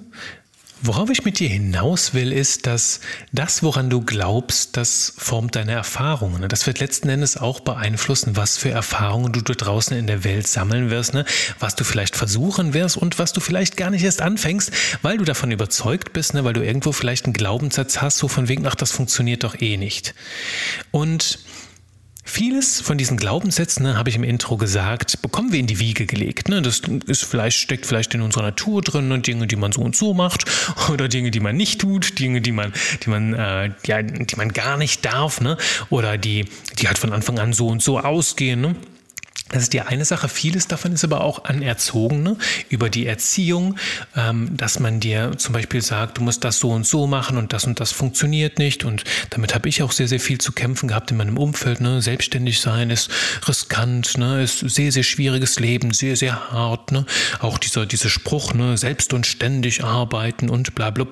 Worauf 0.80 1.10
ich 1.10 1.24
mit 1.24 1.40
dir 1.40 1.48
hinaus 1.48 2.14
will, 2.14 2.32
ist, 2.32 2.66
dass 2.66 3.00
das, 3.32 3.64
woran 3.64 3.90
du 3.90 4.00
glaubst, 4.00 4.76
das 4.76 5.12
formt 5.16 5.56
deine 5.56 5.72
Erfahrungen. 5.72 6.48
Das 6.48 6.68
wird 6.68 6.78
letzten 6.78 7.08
Endes 7.08 7.36
auch 7.36 7.58
beeinflussen, 7.60 8.36
was 8.36 8.56
für 8.56 8.70
Erfahrungen 8.70 9.32
du 9.32 9.40
da 9.40 9.54
draußen 9.54 9.96
in 9.96 10.06
der 10.06 10.22
Welt 10.22 10.46
sammeln 10.46 10.90
wirst, 10.90 11.14
ne? 11.14 11.24
was 11.58 11.74
du 11.74 11.82
vielleicht 11.82 12.14
versuchen 12.14 12.74
wirst 12.74 12.96
und 12.96 13.18
was 13.18 13.32
du 13.32 13.40
vielleicht 13.40 13.76
gar 13.76 13.90
nicht 13.90 14.04
erst 14.04 14.22
anfängst, 14.22 14.70
weil 15.02 15.18
du 15.18 15.24
davon 15.24 15.50
überzeugt 15.50 16.12
bist, 16.12 16.34
ne? 16.34 16.44
weil 16.44 16.52
du 16.52 16.64
irgendwo 16.64 16.92
vielleicht 16.92 17.24
einen 17.24 17.34
Glaubenssatz 17.34 18.00
hast, 18.00 18.18
so 18.18 18.28
von 18.28 18.46
wegen, 18.46 18.64
ach, 18.66 18.76
das 18.76 18.92
funktioniert 18.92 19.42
doch 19.42 19.60
eh 19.60 19.76
nicht. 19.76 20.14
Und 20.92 21.40
Vieles 22.28 22.82
von 22.82 22.98
diesen 22.98 23.16
Glaubenssätzen, 23.16 23.84
ne, 23.84 23.96
habe 23.96 24.10
ich 24.10 24.16
im 24.16 24.22
Intro 24.22 24.58
gesagt, 24.58 25.22
bekommen 25.22 25.50
wir 25.50 25.58
in 25.58 25.66
die 25.66 25.80
Wiege 25.80 26.04
gelegt. 26.04 26.50
Ne? 26.50 26.60
Das 26.60 26.82
ist 27.06 27.24
vielleicht, 27.24 27.56
steckt 27.58 27.86
vielleicht 27.86 28.12
in 28.12 28.20
unserer 28.20 28.42
Natur 28.42 28.82
drin, 28.82 29.08
ne? 29.08 29.20
Dinge, 29.20 29.46
die 29.46 29.56
man 29.56 29.72
so 29.72 29.80
und 29.80 29.96
so 29.96 30.12
macht, 30.12 30.44
oder 30.92 31.08
Dinge, 31.08 31.30
die 31.30 31.40
man 31.40 31.56
nicht 31.56 31.80
tut, 31.80 32.18
Dinge, 32.18 32.42
die 32.42 32.52
man, 32.52 32.74
die 33.02 33.08
man, 33.08 33.32
äh, 33.32 33.70
ja, 33.86 34.02
die 34.02 34.36
man 34.36 34.52
gar 34.52 34.76
nicht 34.76 35.06
darf, 35.06 35.40
ne? 35.40 35.56
oder 35.88 36.18
die, 36.18 36.44
die 36.78 36.86
halt 36.86 36.98
von 36.98 37.14
Anfang 37.14 37.38
an 37.38 37.54
so 37.54 37.68
und 37.68 37.82
so 37.82 37.98
ausgehen. 37.98 38.60
Ne? 38.60 38.76
Das 39.50 39.62
ist 39.62 39.72
die 39.72 39.80
eine 39.80 40.04
Sache. 40.04 40.28
Vieles 40.28 40.68
davon 40.68 40.92
ist 40.92 41.04
aber 41.04 41.22
auch 41.22 41.44
Anerzogene 41.44 42.36
über 42.68 42.90
die 42.90 43.06
Erziehung, 43.06 43.76
ähm, 44.16 44.56
dass 44.56 44.78
man 44.78 45.00
dir 45.00 45.32
zum 45.38 45.54
Beispiel 45.54 45.80
sagt, 45.80 46.18
du 46.18 46.22
musst 46.22 46.44
das 46.44 46.58
so 46.58 46.70
und 46.70 46.86
so 46.86 47.06
machen 47.06 47.38
und 47.38 47.52
das 47.52 47.64
und 47.64 47.80
das 47.80 47.92
funktioniert 47.92 48.58
nicht. 48.58 48.84
Und 48.84 49.04
damit 49.30 49.54
habe 49.54 49.68
ich 49.68 49.82
auch 49.82 49.92
sehr, 49.92 50.08
sehr 50.08 50.20
viel 50.20 50.38
zu 50.38 50.52
kämpfen 50.52 50.88
gehabt 50.88 51.10
in 51.10 51.16
meinem 51.16 51.38
Umfeld. 51.38 51.80
Ne? 51.80 52.02
Selbstständig 52.02 52.60
sein 52.60 52.90
ist 52.90 53.10
riskant, 53.46 54.18
ne? 54.18 54.42
ist 54.42 54.58
sehr, 54.58 54.92
sehr 54.92 55.02
schwieriges 55.02 55.58
Leben, 55.58 55.92
sehr, 55.92 56.16
sehr 56.16 56.50
hart. 56.52 56.92
Ne? 56.92 57.06
Auch 57.40 57.58
dieser, 57.58 57.86
dieser 57.86 58.10
Spruch, 58.10 58.52
ne? 58.54 58.76
selbst 58.76 59.12
und 59.12 59.26
ständig 59.26 59.82
arbeiten 59.82 60.50
und 60.50 60.74
bla 60.74 60.90
bla. 60.90 61.06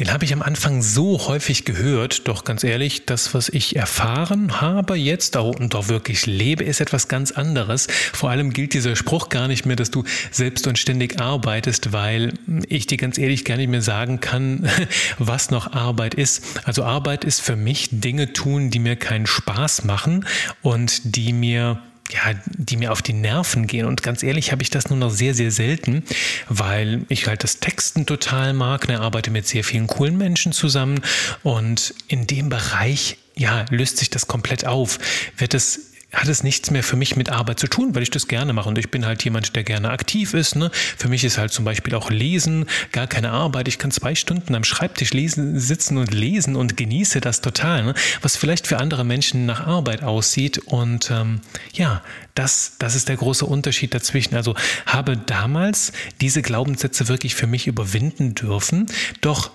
Den 0.00 0.14
habe 0.14 0.24
ich 0.24 0.32
am 0.32 0.40
Anfang 0.40 0.80
so 0.80 1.28
häufig 1.28 1.66
gehört, 1.66 2.26
doch 2.26 2.44
ganz 2.44 2.64
ehrlich, 2.64 3.04
das, 3.04 3.34
was 3.34 3.50
ich 3.50 3.76
erfahren 3.76 4.62
habe 4.62 4.94
jetzt 4.94 5.36
und 5.36 5.74
auch 5.74 5.88
wirklich 5.88 6.24
lebe, 6.24 6.64
ist 6.64 6.80
etwas 6.80 7.06
ganz 7.08 7.32
anderes. 7.32 7.86
Vor 8.14 8.30
allem 8.30 8.54
gilt 8.54 8.72
dieser 8.72 8.96
Spruch 8.96 9.28
gar 9.28 9.46
nicht 9.46 9.66
mehr, 9.66 9.76
dass 9.76 9.90
du 9.90 10.04
selbst 10.30 10.66
und 10.66 10.78
ständig 10.78 11.20
arbeitest, 11.20 11.92
weil 11.92 12.32
ich 12.66 12.86
dir 12.86 12.96
ganz 12.96 13.18
ehrlich 13.18 13.44
gar 13.44 13.58
nicht 13.58 13.68
mehr 13.68 13.82
sagen 13.82 14.20
kann, 14.20 14.70
was 15.18 15.50
noch 15.50 15.74
Arbeit 15.74 16.14
ist. 16.14 16.42
Also 16.64 16.82
Arbeit 16.82 17.24
ist 17.24 17.42
für 17.42 17.56
mich 17.56 17.90
Dinge 17.92 18.32
tun, 18.32 18.70
die 18.70 18.78
mir 18.78 18.96
keinen 18.96 19.26
Spaß 19.26 19.84
machen 19.84 20.24
und 20.62 21.14
die 21.14 21.34
mir 21.34 21.82
ja, 22.12 22.34
die 22.46 22.76
mir 22.76 22.92
auf 22.92 23.02
die 23.02 23.12
Nerven 23.12 23.66
gehen. 23.66 23.86
Und 23.86 24.02
ganz 24.02 24.22
ehrlich 24.22 24.52
habe 24.52 24.62
ich 24.62 24.70
das 24.70 24.88
nur 24.88 24.98
noch 24.98 25.10
sehr, 25.10 25.34
sehr 25.34 25.50
selten, 25.50 26.04
weil 26.48 27.02
ich 27.08 27.26
halt 27.26 27.44
das 27.44 27.60
Texten 27.60 28.06
total 28.06 28.52
mag. 28.52 28.88
Ne, 28.88 29.00
arbeite 29.00 29.30
mit 29.30 29.46
sehr 29.46 29.64
vielen 29.64 29.86
coolen 29.86 30.16
Menschen 30.16 30.52
zusammen. 30.52 31.00
Und 31.42 31.94
in 32.08 32.26
dem 32.26 32.48
Bereich, 32.48 33.18
ja, 33.36 33.64
löst 33.70 33.98
sich 33.98 34.10
das 34.10 34.26
komplett 34.26 34.66
auf. 34.66 34.98
Wird 35.36 35.54
es 35.54 35.89
hat 36.12 36.28
es 36.28 36.42
nichts 36.42 36.70
mehr 36.70 36.82
für 36.82 36.96
mich 36.96 37.16
mit 37.16 37.30
Arbeit 37.30 37.60
zu 37.60 37.68
tun, 37.68 37.94
weil 37.94 38.02
ich 38.02 38.10
das 38.10 38.26
gerne 38.26 38.52
mache. 38.52 38.68
Und 38.68 38.78
ich 38.78 38.90
bin 38.90 39.06
halt 39.06 39.22
jemand, 39.24 39.54
der 39.54 39.62
gerne 39.62 39.90
aktiv 39.90 40.34
ist. 40.34 40.56
Ne? 40.56 40.70
Für 40.72 41.08
mich 41.08 41.24
ist 41.24 41.38
halt 41.38 41.52
zum 41.52 41.64
Beispiel 41.64 41.94
auch 41.94 42.10
Lesen 42.10 42.66
gar 42.92 43.06
keine 43.06 43.30
Arbeit. 43.30 43.68
Ich 43.68 43.78
kann 43.78 43.90
zwei 43.90 44.14
Stunden 44.14 44.54
am 44.54 44.64
Schreibtisch 44.64 45.12
lesen, 45.12 45.58
sitzen 45.60 45.98
und 45.98 46.12
lesen 46.12 46.56
und 46.56 46.76
genieße 46.76 47.20
das 47.20 47.40
total. 47.40 47.84
Ne? 47.84 47.94
Was 48.22 48.36
vielleicht 48.36 48.66
für 48.66 48.78
andere 48.78 49.04
Menschen 49.04 49.46
nach 49.46 49.66
Arbeit 49.66 50.02
aussieht. 50.02 50.58
Und 50.58 51.10
ähm, 51.10 51.40
ja, 51.72 52.02
das, 52.34 52.72
das 52.78 52.94
ist 52.96 53.08
der 53.08 53.16
große 53.16 53.46
Unterschied 53.46 53.94
dazwischen. 53.94 54.34
Also 54.34 54.54
habe 54.86 55.16
damals 55.16 55.92
diese 56.20 56.42
Glaubenssätze 56.42 57.08
wirklich 57.08 57.34
für 57.34 57.46
mich 57.46 57.66
überwinden 57.66 58.34
dürfen. 58.34 58.86
Doch 59.20 59.50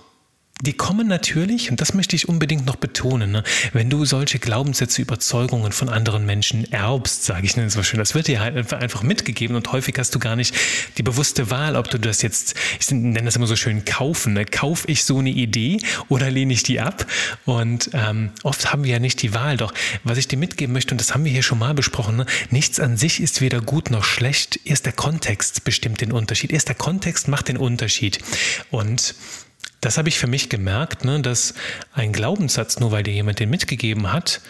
die 0.62 0.72
kommen 0.72 1.06
natürlich, 1.06 1.70
und 1.70 1.80
das 1.82 1.92
möchte 1.92 2.16
ich 2.16 2.28
unbedingt 2.28 2.64
noch 2.64 2.76
betonen, 2.76 3.30
ne, 3.30 3.42
wenn 3.74 3.90
du 3.90 4.06
solche 4.06 4.38
Glaubenssätze, 4.38 5.02
Überzeugungen 5.02 5.70
von 5.72 5.90
anderen 5.90 6.24
Menschen 6.24 6.70
erbst, 6.72 7.24
sage 7.24 7.44
ich 7.44 7.56
nenne 7.56 7.68
es 7.68 7.76
mal 7.76 7.84
schön, 7.84 7.98
das 7.98 8.14
wird 8.14 8.26
dir 8.26 8.40
halt 8.40 8.72
einfach 8.72 9.02
mitgegeben 9.02 9.54
und 9.54 9.70
häufig 9.72 9.94
hast 9.98 10.14
du 10.14 10.18
gar 10.18 10.34
nicht 10.34 10.54
die 10.96 11.02
bewusste 11.02 11.50
Wahl, 11.50 11.76
ob 11.76 11.90
du 11.90 11.98
das 11.98 12.22
jetzt, 12.22 12.54
ich 12.80 12.90
nenne 12.90 13.22
das 13.24 13.36
immer 13.36 13.46
so 13.46 13.56
schön, 13.56 13.84
kaufen. 13.84 14.32
Ne? 14.32 14.46
Kauf 14.46 14.88
ich 14.88 15.04
so 15.04 15.18
eine 15.18 15.30
Idee 15.30 15.78
oder 16.08 16.30
lehne 16.30 16.54
ich 16.54 16.62
die 16.62 16.80
ab? 16.80 17.06
Und 17.44 17.90
ähm, 17.92 18.30
oft 18.42 18.72
haben 18.72 18.84
wir 18.84 18.92
ja 18.92 18.98
nicht 18.98 19.22
die 19.22 19.34
Wahl. 19.34 19.58
Doch 19.58 19.74
was 20.04 20.16
ich 20.16 20.28
dir 20.28 20.38
mitgeben 20.38 20.72
möchte, 20.72 20.94
und 20.94 21.00
das 21.00 21.12
haben 21.12 21.24
wir 21.24 21.32
hier 21.32 21.42
schon 21.42 21.58
mal 21.58 21.74
besprochen, 21.74 22.16
ne? 22.16 22.26
nichts 22.50 22.80
an 22.80 22.96
sich 22.96 23.20
ist 23.20 23.42
weder 23.42 23.60
gut 23.60 23.90
noch 23.90 24.04
schlecht. 24.04 24.58
Erst 24.64 24.86
der 24.86 24.92
Kontext 24.92 25.64
bestimmt 25.64 26.00
den 26.00 26.12
Unterschied. 26.12 26.50
Erst 26.50 26.68
der 26.68 26.76
Kontext 26.76 27.28
macht 27.28 27.48
den 27.48 27.58
Unterschied. 27.58 28.20
Und 28.70 29.14
das 29.80 29.98
habe 29.98 30.08
ich 30.08 30.18
für 30.18 30.26
mich 30.26 30.48
gemerkt, 30.48 31.04
ne, 31.04 31.20
dass 31.20 31.54
ein 31.92 32.12
Glaubenssatz, 32.12 32.80
nur 32.80 32.92
weil 32.92 33.02
dir 33.02 33.14
jemand 33.14 33.40
den 33.40 33.50
mitgegeben 33.50 34.12
hat, 34.12 34.40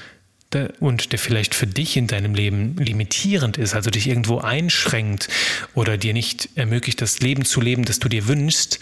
und 0.81 1.13
der 1.13 1.19
vielleicht 1.19 1.55
für 1.55 1.67
dich 1.67 1.97
in 1.97 2.07
deinem 2.07 2.35
Leben 2.35 2.77
limitierend 2.77 3.59
ist, 3.59 3.75
also 3.75 3.91
dich 3.91 4.07
irgendwo 4.07 4.39
einschränkt 4.39 5.29
oder 5.75 5.99
dir 5.99 6.13
nicht 6.13 6.49
ermöglicht, 6.55 7.03
das 7.03 7.19
Leben 7.19 7.45
zu 7.45 7.61
leben, 7.61 7.85
das 7.85 7.99
du 7.99 8.09
dir 8.09 8.29
wünschst, 8.29 8.79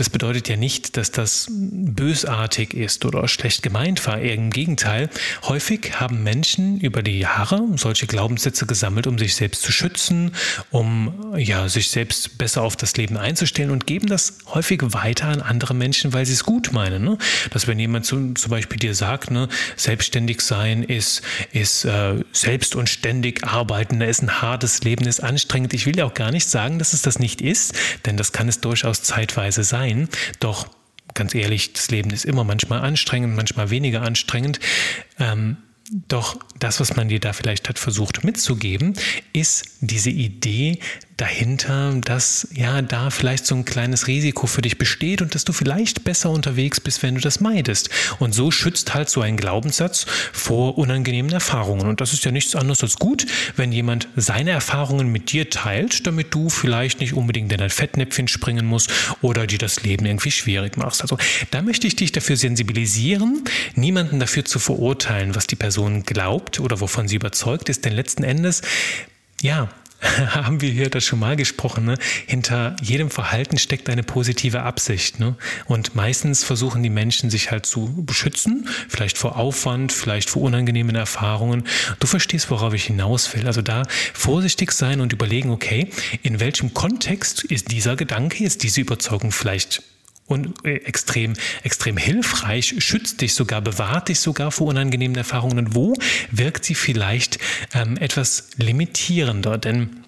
das 0.00 0.08
bedeutet 0.08 0.48
ja 0.48 0.56
nicht, 0.56 0.96
dass 0.96 1.10
das 1.10 1.46
bösartig 1.50 2.72
ist 2.72 3.04
oder 3.04 3.28
schlecht 3.28 3.62
gemeint 3.62 4.06
war. 4.06 4.18
Eher 4.18 4.32
im 4.32 4.48
Gegenteil. 4.48 5.10
Häufig 5.42 6.00
haben 6.00 6.22
Menschen 6.22 6.80
über 6.80 7.02
die 7.02 7.18
Jahre 7.18 7.62
solche 7.76 8.06
Glaubenssätze 8.06 8.64
gesammelt, 8.64 9.06
um 9.06 9.18
sich 9.18 9.34
selbst 9.34 9.60
zu 9.60 9.72
schützen, 9.72 10.32
um 10.70 11.34
ja, 11.36 11.68
sich 11.68 11.90
selbst 11.90 12.38
besser 12.38 12.62
auf 12.62 12.76
das 12.76 12.96
Leben 12.96 13.18
einzustellen 13.18 13.70
und 13.70 13.86
geben 13.86 14.06
das 14.06 14.38
häufig 14.46 14.80
weiter 14.84 15.28
an 15.28 15.42
andere 15.42 15.74
Menschen, 15.74 16.14
weil 16.14 16.24
sie 16.24 16.32
es 16.32 16.44
gut 16.44 16.72
meinen. 16.72 17.04
Ne? 17.04 17.18
Dass 17.50 17.66
wenn 17.66 17.78
jemand 17.78 18.06
zum, 18.06 18.36
zum 18.36 18.50
Beispiel 18.50 18.78
dir 18.78 18.94
sagt, 18.94 19.30
ne, 19.30 19.50
selbstständig 19.76 20.40
sein 20.40 20.82
ist, 20.82 21.20
ist 21.52 21.84
äh, 21.84 22.24
selbst 22.32 22.74
und 22.74 22.88
ständig 22.88 23.44
arbeiten, 23.44 24.00
da 24.00 24.06
ist 24.06 24.22
ein 24.22 24.40
hartes 24.40 24.82
Leben, 24.82 25.06
ist 25.06 25.22
anstrengend. 25.22 25.74
Ich 25.74 25.84
will 25.84 25.98
ja 25.98 26.06
auch 26.06 26.14
gar 26.14 26.30
nicht 26.30 26.48
sagen, 26.48 26.78
dass 26.78 26.94
es 26.94 27.02
das 27.02 27.18
nicht 27.18 27.42
ist, 27.42 27.74
denn 28.06 28.16
das 28.16 28.32
kann 28.32 28.48
es 28.48 28.62
durchaus 28.62 29.02
zeitweise 29.02 29.62
sein 29.62 29.89
sein. 29.90 30.08
Doch 30.40 30.68
ganz 31.14 31.34
ehrlich, 31.34 31.72
das 31.72 31.90
Leben 31.90 32.10
ist 32.10 32.24
immer 32.24 32.44
manchmal 32.44 32.80
anstrengend, 32.80 33.34
manchmal 33.36 33.70
weniger 33.70 34.02
anstrengend. 34.02 34.60
Ähm, 35.18 35.56
doch 36.08 36.38
das, 36.58 36.78
was 36.78 36.94
man 36.94 37.08
dir 37.08 37.18
da 37.18 37.32
vielleicht 37.32 37.68
hat 37.68 37.78
versucht 37.78 38.22
mitzugeben, 38.22 38.94
ist 39.32 39.78
diese 39.80 40.10
Idee, 40.10 40.78
dahinter, 41.20 41.94
dass 42.00 42.48
ja 42.54 42.80
da 42.80 43.10
vielleicht 43.10 43.44
so 43.44 43.54
ein 43.54 43.64
kleines 43.64 44.06
Risiko 44.06 44.46
für 44.46 44.62
dich 44.62 44.78
besteht 44.78 45.20
und 45.20 45.34
dass 45.34 45.44
du 45.44 45.52
vielleicht 45.52 46.02
besser 46.04 46.30
unterwegs 46.30 46.80
bist, 46.80 47.02
wenn 47.02 47.14
du 47.14 47.20
das 47.20 47.40
meidest. 47.40 47.90
Und 48.18 48.34
so 48.34 48.50
schützt 48.50 48.94
halt 48.94 49.10
so 49.10 49.20
ein 49.20 49.36
Glaubenssatz 49.36 50.06
vor 50.32 50.78
unangenehmen 50.78 51.30
Erfahrungen. 51.30 51.86
Und 51.86 52.00
das 52.00 52.14
ist 52.14 52.24
ja 52.24 52.30
nichts 52.30 52.56
anderes 52.56 52.82
als 52.82 52.96
gut, 52.96 53.26
wenn 53.56 53.70
jemand 53.70 54.08
seine 54.16 54.52
Erfahrungen 54.52 55.12
mit 55.12 55.32
dir 55.32 55.50
teilt, 55.50 56.06
damit 56.06 56.32
du 56.32 56.48
vielleicht 56.48 57.00
nicht 57.00 57.12
unbedingt 57.12 57.52
in 57.52 57.60
ein 57.60 57.70
Fettnäpfchen 57.70 58.28
springen 58.28 58.64
musst 58.64 58.90
oder 59.20 59.46
dir 59.46 59.58
das 59.58 59.82
Leben 59.82 60.06
irgendwie 60.06 60.30
schwierig 60.30 60.78
machst. 60.78 61.02
Also 61.02 61.18
da 61.50 61.60
möchte 61.60 61.86
ich 61.86 61.96
dich 61.96 62.12
dafür 62.12 62.36
sensibilisieren, 62.36 63.44
niemanden 63.74 64.20
dafür 64.20 64.46
zu 64.46 64.58
verurteilen, 64.58 65.34
was 65.34 65.46
die 65.46 65.56
Person 65.56 66.04
glaubt 66.04 66.60
oder 66.60 66.80
wovon 66.80 67.08
sie 67.08 67.16
überzeugt 67.16 67.68
ist, 67.68 67.84
denn 67.84 67.92
letzten 67.92 68.22
Endes 68.22 68.62
ja, 69.42 69.70
haben 70.34 70.60
wir 70.60 70.70
hier 70.70 70.88
das 70.88 71.04
schon 71.04 71.18
mal 71.18 71.36
gesprochen, 71.36 71.84
ne? 71.84 71.96
hinter 72.26 72.76
jedem 72.82 73.10
Verhalten 73.10 73.58
steckt 73.58 73.88
eine 73.90 74.02
positive 74.02 74.62
Absicht. 74.62 75.20
Ne? 75.20 75.36
Und 75.66 75.94
meistens 75.94 76.42
versuchen 76.42 76.82
die 76.82 76.90
Menschen 76.90 77.30
sich 77.30 77.50
halt 77.50 77.66
zu 77.66 77.92
beschützen, 77.96 78.68
vielleicht 78.88 79.18
vor 79.18 79.36
Aufwand, 79.36 79.92
vielleicht 79.92 80.30
vor 80.30 80.42
unangenehmen 80.42 80.96
Erfahrungen. 80.96 81.64
Du 81.98 82.06
verstehst, 82.06 82.50
worauf 82.50 82.72
ich 82.72 82.84
hinaus 82.84 83.34
will. 83.34 83.46
Also 83.46 83.62
da 83.62 83.82
vorsichtig 84.14 84.72
sein 84.72 85.00
und 85.00 85.12
überlegen, 85.12 85.50
okay, 85.50 85.90
in 86.22 86.40
welchem 86.40 86.72
Kontext 86.72 87.44
ist 87.44 87.70
dieser 87.70 87.96
Gedanke, 87.96 88.44
ist 88.44 88.62
diese 88.62 88.80
Überzeugung 88.80 89.32
vielleicht 89.32 89.82
und 90.30 90.64
äh, 90.64 90.76
extrem, 90.76 91.34
extrem 91.62 91.96
hilfreich, 91.96 92.74
schützt 92.78 93.20
dich 93.20 93.34
sogar, 93.34 93.60
bewahrt 93.60 94.08
dich 94.08 94.20
sogar 94.20 94.52
vor 94.52 94.68
unangenehmen 94.68 95.16
Erfahrungen. 95.16 95.58
Und 95.58 95.74
wo 95.74 95.94
wirkt 96.30 96.64
sie 96.64 96.74
vielleicht 96.74 97.38
ähm, 97.74 97.96
etwas 97.96 98.50
limitierender? 98.56 99.58
Denn 99.58 100.04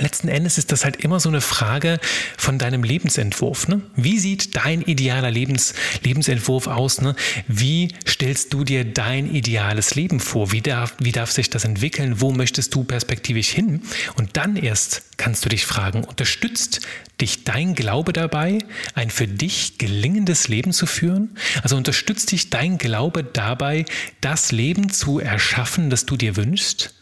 letzten 0.00 0.28
Endes 0.28 0.58
ist 0.58 0.72
das 0.72 0.84
halt 0.84 0.96
immer 0.96 1.20
so 1.20 1.28
eine 1.28 1.40
Frage 1.40 2.00
von 2.36 2.58
deinem 2.58 2.82
Lebensentwurf. 2.82 3.68
Ne? 3.68 3.82
Wie 3.96 4.18
sieht 4.18 4.56
dein 4.56 4.82
idealer 4.82 5.30
Lebens, 5.30 5.74
Lebensentwurf 6.02 6.66
aus? 6.66 7.00
Ne? 7.00 7.14
Wie 7.46 7.94
stellst 8.06 8.52
du 8.52 8.64
dir 8.64 8.84
dein 8.84 9.34
ideales 9.34 9.94
Leben 9.94 10.20
vor? 10.20 10.52
Wie 10.52 10.60
darf, 10.60 10.94
wie 10.98 11.12
darf 11.12 11.30
sich 11.30 11.50
das 11.50 11.64
entwickeln? 11.64 12.20
Wo 12.20 12.32
möchtest 12.32 12.74
du 12.74 12.84
perspektivisch 12.84 13.48
hin? 13.48 13.82
Und 14.16 14.36
dann 14.36 14.56
erst 14.56 15.02
kannst 15.16 15.44
du 15.44 15.48
dich 15.48 15.66
fragen, 15.66 16.04
unterstützt 16.04 16.80
dich 17.20 17.44
dein 17.44 17.74
Glaube 17.74 18.12
dabei, 18.12 18.58
ein 18.94 19.10
für 19.10 19.26
dich 19.26 19.78
gelingendes 19.78 20.48
Leben 20.48 20.72
zu 20.72 20.86
führen? 20.86 21.36
Also 21.62 21.76
unterstützt 21.76 22.32
dich 22.32 22.50
dein 22.50 22.78
Glaube 22.78 23.24
dabei, 23.24 23.84
das 24.20 24.52
Leben 24.52 24.90
zu 24.90 25.18
erschaffen, 25.18 25.90
das 25.90 26.06
du 26.06 26.16
dir 26.16 26.36
wünschst? 26.36 26.94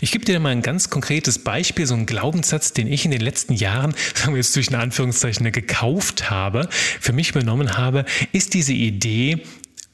Ich 0.00 0.12
gebe 0.12 0.24
dir 0.24 0.38
mal 0.40 0.50
ein 0.50 0.62
ganz 0.62 0.90
konkretes 0.90 1.38
Beispiel, 1.38 1.86
so 1.86 1.94
ein 1.94 2.06
Glaubenssatz, 2.06 2.72
den 2.72 2.86
ich 2.90 3.04
in 3.04 3.10
den 3.10 3.20
letzten 3.20 3.54
Jahren, 3.54 3.94
sagen 4.14 4.32
wir 4.32 4.38
jetzt 4.38 4.52
zwischen 4.52 4.74
Anführungszeichen, 4.74 5.50
gekauft 5.52 6.30
habe, 6.30 6.68
für 6.70 7.12
mich 7.12 7.30
übernommen 7.30 7.76
habe, 7.76 8.04
ist 8.32 8.54
diese 8.54 8.72
Idee, 8.72 9.42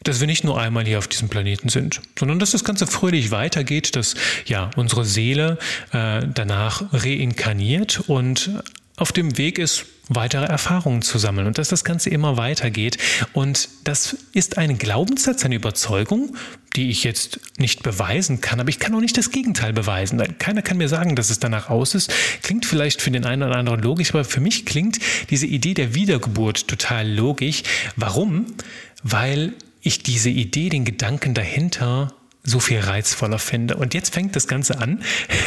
dass 0.02 0.20
wir 0.20 0.26
nicht 0.26 0.44
nur 0.44 0.60
einmal 0.60 0.84
hier 0.84 0.98
auf 0.98 1.08
diesem 1.08 1.28
Planeten 1.28 1.68
sind, 1.68 2.00
sondern 2.18 2.38
dass 2.38 2.50
das 2.52 2.64
Ganze 2.64 2.86
fröhlich 2.86 3.30
weitergeht, 3.30 3.94
dass 3.96 4.14
ja 4.46 4.70
unsere 4.76 5.04
Seele 5.04 5.58
äh, 5.92 6.22
danach 6.32 6.92
reinkarniert 6.92 8.02
und 8.08 8.50
auf 8.96 9.12
dem 9.12 9.38
Weg 9.38 9.58
ist, 9.58 9.86
weitere 10.08 10.46
Erfahrungen 10.46 11.02
zu 11.02 11.18
sammeln 11.18 11.46
und 11.46 11.58
dass 11.58 11.68
das 11.68 11.84
Ganze 11.84 12.10
immer 12.10 12.36
weitergeht. 12.36 12.98
Und 13.32 13.68
das 13.84 14.16
ist 14.32 14.58
ein 14.58 14.78
Glaubenssatz, 14.78 15.44
eine 15.44 15.54
Überzeugung, 15.54 16.36
die 16.74 16.90
ich 16.90 17.04
jetzt 17.04 17.40
nicht 17.58 17.82
beweisen 17.82 18.40
kann, 18.40 18.60
aber 18.60 18.70
ich 18.70 18.78
kann 18.78 18.94
auch 18.94 19.00
nicht 19.00 19.16
das 19.16 19.30
Gegenteil 19.30 19.72
beweisen. 19.72 20.22
Keiner 20.38 20.62
kann 20.62 20.78
mir 20.78 20.88
sagen, 20.88 21.16
dass 21.16 21.30
es 21.30 21.38
danach 21.38 21.68
aus 21.70 21.94
ist. 21.94 22.12
Klingt 22.42 22.66
vielleicht 22.66 23.02
für 23.02 23.10
den 23.10 23.24
einen 23.24 23.42
oder 23.42 23.56
anderen 23.56 23.80
logisch, 23.80 24.10
aber 24.10 24.24
für 24.24 24.40
mich 24.40 24.64
klingt 24.64 24.98
diese 25.30 25.46
Idee 25.46 25.74
der 25.74 25.94
Wiedergeburt 25.94 26.68
total 26.68 27.08
logisch. 27.08 27.62
Warum? 27.96 28.46
Weil 29.02 29.52
ich 29.82 30.02
diese 30.02 30.30
Idee, 30.30 30.68
den 30.68 30.84
Gedanken 30.84 31.34
dahinter 31.34 32.14
so 32.44 32.58
viel 32.58 32.80
reizvoller 32.80 33.38
finde. 33.38 33.76
Und 33.76 33.94
jetzt 33.94 34.12
fängt 34.14 34.34
das 34.34 34.48
Ganze 34.48 34.78
an. 34.78 35.00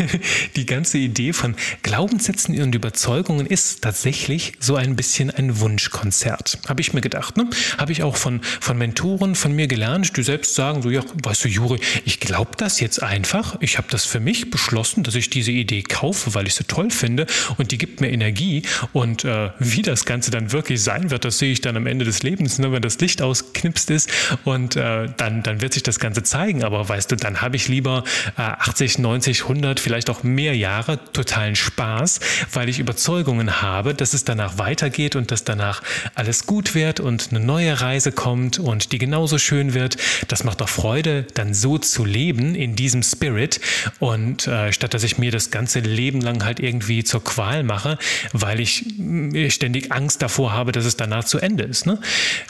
Die 0.55 0.65
ganze 0.65 0.97
Idee 0.97 1.33
von 1.33 1.55
Glaubenssätzen 1.83 2.59
und 2.61 2.73
Überzeugungen 2.73 3.45
ist 3.45 3.81
tatsächlich 3.81 4.53
so 4.59 4.75
ein 4.75 4.95
bisschen 4.95 5.29
ein 5.29 5.59
Wunschkonzert. 5.59 6.57
Habe 6.69 6.79
ich 6.79 6.93
mir 6.93 7.01
gedacht. 7.01 7.35
Ne? 7.35 7.49
Habe 7.77 7.91
ich 7.91 8.01
auch 8.01 8.15
von, 8.15 8.41
von 8.41 8.77
Mentoren 8.77 9.35
von 9.35 9.53
mir 9.53 9.67
gelernt, 9.67 10.15
die 10.15 10.23
selbst 10.23 10.55
sagen, 10.55 10.81
so, 10.81 10.89
ja, 10.89 11.03
weißt 11.23 11.43
du, 11.43 11.49
Juri, 11.49 11.81
ich 12.05 12.21
glaube 12.21 12.51
das 12.57 12.79
jetzt 12.79 13.03
einfach. 13.03 13.57
Ich 13.59 13.77
habe 13.77 13.87
das 13.89 14.05
für 14.05 14.21
mich 14.21 14.49
beschlossen, 14.49 15.03
dass 15.03 15.15
ich 15.15 15.29
diese 15.29 15.51
Idee 15.51 15.83
kaufe, 15.83 16.33
weil 16.33 16.47
ich 16.47 16.55
sie 16.55 16.63
toll 16.63 16.91
finde 16.91 17.27
und 17.57 17.71
die 17.71 17.77
gibt 17.77 17.99
mir 17.99 18.09
Energie. 18.09 18.61
Und 18.93 19.25
äh, 19.25 19.49
wie 19.59 19.81
das 19.81 20.05
Ganze 20.05 20.31
dann 20.31 20.53
wirklich 20.53 20.81
sein 20.81 21.11
wird, 21.11 21.25
das 21.25 21.39
sehe 21.39 21.51
ich 21.51 21.59
dann 21.59 21.75
am 21.75 21.87
Ende 21.87 22.05
des 22.05 22.23
Lebens, 22.23 22.57
ne, 22.57 22.71
wenn 22.71 22.81
das 22.81 22.99
Licht 22.99 23.21
ausknipst 23.21 23.89
ist. 23.91 24.09
Und 24.45 24.77
äh, 24.77 25.09
dann, 25.17 25.43
dann 25.43 25.59
wird 25.59 25.73
sich 25.73 25.83
das 25.83 25.99
Ganze 25.99 26.23
zeigen. 26.23 26.63
Aber 26.63 26.84
weißt 26.87 27.11
du, 27.11 27.15
dann 27.15 27.41
habe 27.41 27.55
ich 27.55 27.67
lieber 27.67 28.03
äh, 28.37 28.41
80, 28.41 28.99
90, 28.99 29.43
100, 29.43 29.79
vielleicht 29.79 30.09
auch 30.09 30.23
mehr 30.23 30.55
Jahre 30.55 30.99
totalen 31.13 31.55
Spaß, 31.55 32.19
weil 32.53 32.69
ich 32.69 32.79
Überzeugungen 32.79 33.61
habe, 33.61 33.93
dass 33.93 34.13
es 34.13 34.23
danach 34.23 34.57
weitergeht 34.57 35.15
und 35.15 35.31
dass 35.31 35.43
danach 35.43 35.81
alles 36.15 36.45
gut 36.45 36.75
wird 36.75 36.99
und 36.99 37.29
eine 37.31 37.39
neue 37.39 37.81
Reise 37.81 38.11
kommt 38.11 38.59
und 38.59 38.91
die 38.91 38.97
genauso 38.97 39.37
schön 39.37 39.73
wird. 39.73 39.97
Das 40.27 40.43
macht 40.43 40.61
doch 40.61 40.69
Freude, 40.69 41.25
dann 41.33 41.53
so 41.53 41.77
zu 41.77 42.05
leben 42.05 42.55
in 42.55 42.75
diesem 42.75 43.03
Spirit 43.03 43.59
und 43.99 44.47
äh, 44.47 44.71
statt 44.71 44.93
dass 44.93 45.03
ich 45.03 45.17
mir 45.17 45.31
das 45.31 45.51
ganze 45.51 45.79
Leben 45.79 46.21
lang 46.21 46.43
halt 46.45 46.59
irgendwie 46.59 47.03
zur 47.03 47.23
Qual 47.23 47.63
mache, 47.63 47.97
weil 48.33 48.59
ich 48.59 48.85
äh, 48.99 49.49
ständig 49.49 49.91
Angst 49.91 50.21
davor 50.21 50.53
habe, 50.53 50.71
dass 50.71 50.85
es 50.85 50.97
danach 50.97 51.25
zu 51.25 51.39
Ende 51.39 51.63
ist. 51.63 51.85
Ne? 51.85 51.99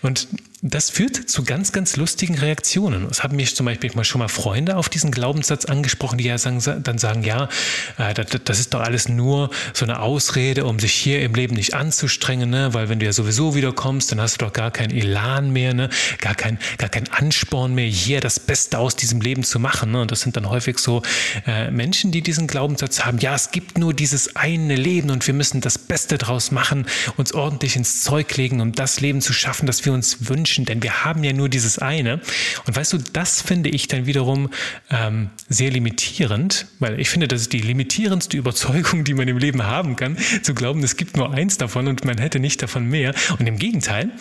Und 0.01 0.27
das 0.61 0.89
führt 0.89 1.29
zu 1.29 1.43
ganz, 1.43 1.73
ganz 1.73 1.97
lustigen 1.97 2.35
Reaktionen. 2.35 3.07
Das 3.07 3.23
haben 3.23 3.35
mich 3.35 3.55
zum 3.55 3.65
Beispiel 3.65 3.91
schon 4.03 4.19
mal 4.19 4.29
Freunde 4.29 4.77
auf 4.77 4.87
diesen 4.87 5.11
Glaubenssatz 5.11 5.65
angesprochen, 5.65 6.17
die 6.17 6.23
ja 6.23 6.37
sagen, 6.37 6.61
dann 6.81 6.97
sagen, 6.97 7.23
ja, 7.23 7.49
äh, 7.97 8.13
das 8.13 8.59
ist 8.59 8.73
doch 8.73 8.79
alles 8.79 9.09
nur 9.09 9.49
so 9.73 9.85
eine 9.85 9.99
Ausrede, 9.99 10.65
um 10.65 10.79
sich 10.79 10.93
hier 10.93 11.21
im 11.21 11.35
Leben 11.35 11.55
nicht 11.55 11.73
anzustrengen, 11.73 12.49
ne? 12.49 12.73
weil 12.73 12.89
wenn 12.89 12.99
du 12.99 13.05
ja 13.05 13.13
sowieso 13.13 13.53
wieder 13.53 13.73
kommst, 13.73 14.11
dann 14.11 14.21
hast 14.21 14.41
du 14.41 14.45
doch 14.45 14.53
gar 14.53 14.71
keinen 14.71 14.91
Elan 14.91 15.51
mehr, 15.51 15.73
ne? 15.73 15.89
gar, 16.19 16.35
kein, 16.35 16.57
gar 16.77 16.89
kein 16.89 17.09
Ansporn 17.09 17.75
mehr, 17.75 17.87
hier 17.87 18.21
das 18.21 18.39
Beste 18.39 18.79
aus 18.79 18.95
diesem 18.95 19.19
Leben 19.19 19.43
zu 19.43 19.59
machen. 19.59 19.91
Ne? 19.91 20.01
Und 20.01 20.11
das 20.11 20.21
sind 20.21 20.37
dann 20.37 20.49
häufig 20.49 20.79
so 20.79 21.01
äh, 21.45 21.69
Menschen, 21.69 22.11
die 22.11 22.21
diesen 22.21 22.47
Glaubenssatz 22.47 23.05
haben, 23.05 23.19
ja, 23.19 23.35
es 23.35 23.51
gibt 23.51 23.77
nur 23.77 23.93
dieses 23.93 24.35
eine 24.37 24.75
Leben 24.75 25.11
und 25.11 25.27
wir 25.27 25.33
müssen 25.33 25.59
das 25.59 25.77
Beste 25.77 26.17
draus 26.17 26.51
machen, 26.51 26.87
uns 27.17 27.33
ordentlich 27.33 27.75
ins 27.75 28.03
Zeug 28.03 28.35
legen, 28.37 28.61
um 28.61 28.71
das 28.71 29.01
Leben 29.01 29.21
zu 29.21 29.33
schaffen, 29.33 29.67
das 29.67 29.85
wir 29.85 29.93
uns 29.93 30.29
wünschen, 30.29 30.44
denn 30.45 30.83
wir 30.83 31.03
haben 31.03 31.23
ja 31.23 31.33
nur 31.33 31.49
dieses 31.49 31.79
eine. 31.79 32.21
Und 32.65 32.75
weißt 32.75 32.93
du, 32.93 32.97
das 32.97 33.41
finde 33.41 33.69
ich 33.69 33.87
dann 33.87 34.05
wiederum 34.05 34.49
ähm, 34.89 35.29
sehr 35.49 35.71
limitierend, 35.71 36.67
weil 36.79 36.99
ich 36.99 37.09
finde, 37.09 37.27
das 37.27 37.41
ist 37.41 37.53
die 37.53 37.61
limitierendste 37.61 38.37
Überzeugung, 38.37 39.03
die 39.03 39.13
man 39.13 39.27
im 39.27 39.37
Leben 39.37 39.63
haben 39.63 39.95
kann, 39.95 40.17
zu 40.41 40.53
glauben, 40.53 40.83
es 40.83 40.97
gibt 40.97 41.17
nur 41.17 41.33
eins 41.33 41.57
davon 41.57 41.87
und 41.87 42.05
man 42.05 42.17
hätte 42.17 42.39
nicht 42.39 42.61
davon 42.61 42.87
mehr. 42.87 43.13
Und 43.39 43.47
im 43.47 43.57
Gegenteil, 43.57 44.11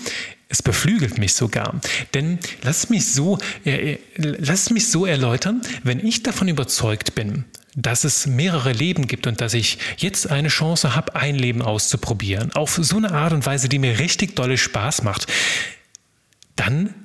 es 0.48 0.62
beflügelt 0.62 1.18
mich 1.18 1.34
sogar. 1.34 1.80
Denn 2.14 2.38
lass 2.62 2.90
mich 2.90 3.12
so, 3.12 3.38
äh, 3.64 3.98
lass 4.16 4.70
mich 4.70 4.88
so 4.88 5.06
erläutern, 5.06 5.62
wenn 5.82 6.04
ich 6.04 6.22
davon 6.22 6.48
überzeugt 6.48 7.14
bin, 7.14 7.44
dass 7.74 8.04
es 8.04 8.26
mehrere 8.26 8.72
Leben 8.72 9.06
gibt 9.06 9.26
und 9.26 9.40
dass 9.40 9.54
ich 9.54 9.78
jetzt 9.96 10.30
eine 10.30 10.48
Chance 10.48 10.94
habe, 10.94 11.16
ein 11.16 11.34
Leben 11.34 11.62
auszuprobieren, 11.62 12.52
auf 12.52 12.78
so 12.80 12.96
eine 12.96 13.12
Art 13.12 13.32
und 13.32 13.46
Weise, 13.46 13.68
die 13.68 13.78
mir 13.78 13.98
richtig 13.98 14.36
dolle 14.36 14.58
Spaß 14.58 15.02
macht, 15.02 15.26
dann 16.56 17.03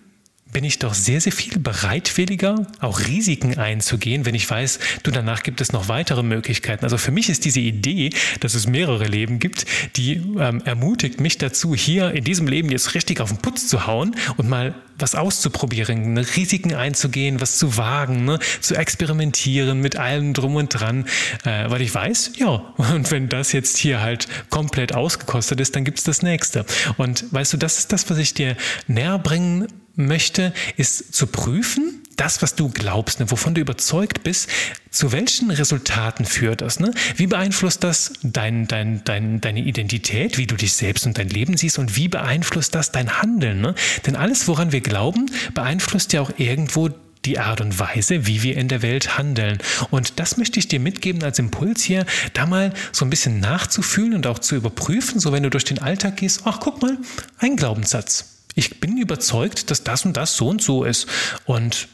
bin 0.52 0.64
ich 0.64 0.80
doch 0.80 0.94
sehr, 0.94 1.22
sehr 1.22 1.32
viel 1.32 1.60
bereitwilliger, 1.60 2.66
auch 2.80 3.02
Risiken 3.02 3.58
einzugehen, 3.58 4.26
wenn 4.26 4.34
ich 4.34 4.50
weiß, 4.50 4.80
du, 5.04 5.12
danach 5.12 5.44
gibt 5.44 5.62
es 5.62 5.72
noch 5.72 5.90
weitere 5.90 6.24
Möglichkeiten. 6.24 6.84
Also 6.84 6.98
für 6.98 7.12
mich 7.12 7.30
ist 7.30 7.46
diese 7.46 7.60
Idee, 7.60 8.10
dass 8.40 8.56
es 8.56 8.66
mehrere 8.68 9.06
Leben 9.06 9.40
gibt, 9.40 9.66
die 9.96 10.14
ähm, 10.40 10.62
ermutigt 10.66 11.22
mich 11.22 11.38
dazu, 11.38 11.76
hier 11.76 12.12
in 12.12 12.24
diesem 12.24 12.48
Leben 12.48 12.72
jetzt 12.72 12.96
richtig 12.96 13.22
auf 13.22 13.30
den 13.30 13.38
Putz 13.38 13.68
zu 13.68 13.86
hauen 13.86 14.16
und 14.38 14.50
mal 14.50 14.74
was 14.98 15.16
auszuprobieren, 15.16 16.14
ne? 16.14 16.26
Risiken 16.36 16.74
einzugehen, 16.74 17.40
was 17.40 17.58
zu 17.58 17.78
wagen, 17.78 18.26
ne? 18.26 18.40
zu 18.60 18.76
experimentieren 18.76 19.80
mit 19.80 19.96
allem 19.96 20.34
drum 20.34 20.56
und 20.56 20.70
dran, 20.70 21.06
äh, 21.46 21.70
weil 21.70 21.82
ich 21.82 21.94
weiß, 21.94 22.32
ja, 22.38 22.50
und 22.78 23.12
wenn 23.12 23.30
das 23.30 23.52
jetzt 23.52 23.78
hier 23.78 24.02
halt 24.02 24.28
komplett 24.50 24.94
ausgekostet 24.94 25.62
ist, 25.62 25.76
dann 25.76 25.86
gibt 25.86 26.00
es 26.00 26.04
das 26.04 26.22
nächste. 26.22 26.66
Und 26.98 27.32
weißt 27.32 27.54
du, 27.54 27.58
das 27.58 27.78
ist 27.78 27.94
das, 27.94 28.10
was 28.10 28.18
ich 28.18 28.34
dir 28.34 28.58
näher 28.88 29.20
bringen 29.20 29.68
möchte, 30.08 30.54
ist 30.78 31.14
zu 31.14 31.28
prüfen, 31.28 32.00
das, 32.20 32.42
was 32.42 32.56
du 32.56 32.70
glaubst, 32.70 33.20
ne, 33.20 33.32
wovon 33.32 33.54
du 33.54 33.62
überzeugt 33.62 34.24
bist, 34.24 34.50
zu 34.92 35.14
welchen 35.14 35.52
Resultaten 35.52 36.26
führt 36.26 36.62
das? 36.62 36.80
Ne? 36.80 36.92
Wie 37.16 37.28
beeinflusst 37.28 37.84
das 37.84 38.14
dein, 38.24 38.68
dein, 38.68 39.04
dein, 39.06 39.40
deine 39.40 39.62
Identität, 39.62 40.38
wie 40.38 40.46
du 40.46 40.56
dich 40.56 40.74
selbst 40.74 41.06
und 41.06 41.18
dein 41.18 41.30
Leben 41.30 41.56
siehst 41.56 41.80
und 41.80 41.96
wie 41.96 42.10
beeinflusst 42.10 42.76
das 42.76 42.92
dein 42.92 43.22
Handeln? 43.22 43.62
Ne? 43.62 43.74
Denn 44.06 44.18
alles, 44.18 44.48
woran 44.50 44.74
wir 44.74 44.82
glauben, 44.82 45.32
beeinflusst 45.54 46.12
ja 46.12 46.20
auch 46.20 46.32
irgendwo 46.38 46.90
die 47.24 47.40
Art 47.40 47.62
und 47.62 47.80
Weise, 47.80 48.28
wie 48.28 48.44
wir 48.44 48.58
in 48.58 48.68
der 48.68 48.82
Welt 48.82 49.18
handeln. 49.18 49.60
Und 49.90 50.20
das 50.20 50.38
möchte 50.38 50.60
ich 50.60 50.68
dir 50.68 50.80
mitgeben 50.80 51.24
als 51.24 51.40
Impuls 51.40 51.84
hier, 51.84 52.06
da 52.34 52.46
mal 52.46 52.74
so 52.92 53.06
ein 53.06 53.10
bisschen 53.10 53.40
nachzufühlen 53.40 54.14
und 54.14 54.28
auch 54.28 54.40
zu 54.40 54.56
überprüfen, 54.56 55.20
so 55.20 55.32
wenn 55.32 55.44
du 55.44 55.50
durch 55.50 55.66
den 55.66 55.80
Alltag 55.80 56.18
gehst, 56.18 56.42
ach 56.46 56.60
guck 56.60 56.82
mal, 56.82 56.98
ein 57.40 57.56
Glaubenssatz 57.56 58.39
ich 58.56 58.80
bin 58.80 58.98
überzeugt, 58.98 59.72
dass 59.72 59.84
das 59.84 60.06
und 60.06 60.18
das 60.18 60.36
so 60.36 60.48
und 60.48 60.62
so 60.62 60.84
ist. 60.84 61.08
Und 61.46 61.88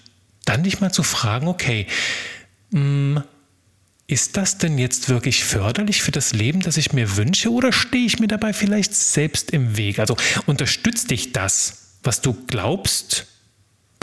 dann 0.45 0.63
dich 0.63 0.79
mal 0.79 0.91
zu 0.91 1.03
fragen, 1.03 1.47
okay, 1.47 1.88
hm, 2.71 3.24
ist 4.07 4.38
das 4.38 4.59
denn 4.59 4.77
jetzt 4.77 5.09
wirklich 5.09 5.43
förderlich 5.43 6.03
für 6.03 6.12
das 6.12 6.33
Leben, 6.33 6.62
das 6.62 6.77
ich 6.77 6.93
mir 6.93 7.17
wünsche, 7.17 7.51
oder 7.51 7.74
stehe 7.74 8.05
ich 8.05 8.19
mir 8.19 8.27
dabei 8.27 8.53
vielleicht 8.53 8.93
selbst 8.93 9.51
im 9.51 9.77
Weg? 9.77 10.00
Also 10.00 10.15
unterstützt 10.45 11.09
dich 11.09 11.33
das, 11.33 11.97
was 12.03 12.21
du 12.21 12.33
glaubst, 12.45 13.25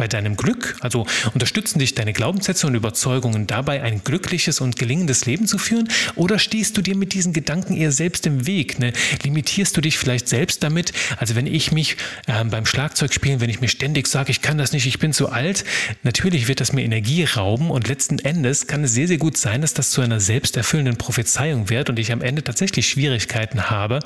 bei 0.03 0.09
deinem 0.09 0.37
Glück? 0.37 0.75
Also 0.81 1.07
unterstützen 1.33 1.79
dich 1.79 1.95
deine 1.95 2.13
Glaubenssätze 2.13 2.67
und 2.67 2.75
Überzeugungen 2.75 3.47
dabei, 3.47 3.85
ein 3.85 4.03
glückliches 4.03 4.61
und 4.61 4.75
gelingendes 4.75 5.27
Leben 5.27 5.47
zu 5.47 5.59
führen? 5.59 5.89
Oder 6.17 6.41
stehst 6.41 6.77
du 6.77 6.83
dir 6.83 6.97
mit 6.97 7.13
diesen 7.13 7.33
Gedanken 7.33 7.77
eher 7.77 7.93
selbst 7.93 8.27
im 8.27 8.45
Weg? 8.45 8.81
Ne? 8.81 8.93
Limitierst 9.23 9.77
du 9.77 9.81
dich 9.81 9.99
vielleicht 9.99 10.29
selbst 10.29 10.65
damit? 10.65 10.93
Also 11.19 11.37
wenn 11.37 11.47
ich 11.47 11.71
mich 11.71 11.99
äh, 12.27 12.43
beim 12.43 12.67
Schlagzeugspielen, 12.67 13.41
wenn 13.41 13.49
ich 13.49 13.61
mir 13.61 13.69
ständig 13.69 14.09
sage, 14.09 14.33
ich 14.33 14.43
kann 14.43 14.59
das 14.59 14.73
nicht, 14.73 14.87
ich 14.87 14.99
bin 14.99 15.13
zu 15.13 15.29
alt, 15.29 15.65
natürlich 16.03 16.49
wird 16.49 16.61
das 16.61 16.73
mir 16.73 16.83
Energie 16.83 17.23
rauben 17.23 17.71
und 17.71 17.87
letzten 17.87 18.19
Endes 18.19 18.67
kann 18.67 18.83
es 18.83 18.95
sehr, 18.95 19.07
sehr 19.07 19.19
gut 19.19 19.37
sein, 19.37 19.61
dass 19.61 19.73
das 19.73 19.93
zu 19.93 20.01
einer 20.01 20.19
selbsterfüllenden 20.19 20.97
Prophezeiung 20.97 21.71
wird 21.71 21.91
und 21.91 21.99
ich 22.01 22.11
am 22.11 22.23
Ende 22.23 22.43
tatsächlich 22.43 22.89
Schwierigkeiten 22.89 23.71
habe, 23.71 24.01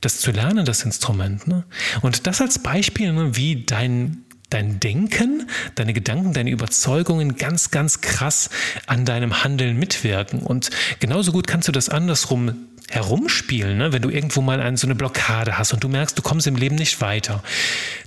das 0.00 0.18
zu 0.18 0.30
lernen, 0.30 0.64
das 0.64 0.82
Instrument. 0.82 1.46
Ne? 1.46 1.64
Und 2.00 2.26
das 2.26 2.40
als 2.40 2.58
Beispiel, 2.60 3.12
ne, 3.12 3.36
wie 3.36 3.66
dein 3.66 4.24
dein 4.50 4.80
Denken, 4.80 5.48
deine 5.76 5.92
Gedanken, 5.92 6.32
deine 6.32 6.50
Überzeugungen 6.50 7.36
ganz, 7.36 7.70
ganz 7.70 8.00
krass 8.00 8.50
an 8.86 9.04
deinem 9.04 9.42
Handeln 9.42 9.78
mitwirken. 9.78 10.40
Und 10.40 10.70
genauso 10.98 11.32
gut 11.32 11.46
kannst 11.46 11.68
du 11.68 11.72
das 11.72 11.88
andersrum 11.88 12.66
herumspielen, 12.90 13.78
ne? 13.78 13.92
wenn 13.92 14.02
du 14.02 14.10
irgendwo 14.10 14.40
mal 14.42 14.60
eine, 14.60 14.76
so 14.76 14.86
eine 14.86 14.96
Blockade 14.96 15.56
hast 15.56 15.72
und 15.72 15.84
du 15.84 15.88
merkst, 15.88 16.18
du 16.18 16.22
kommst 16.22 16.48
im 16.48 16.56
Leben 16.56 16.74
nicht 16.74 17.00
weiter, 17.00 17.42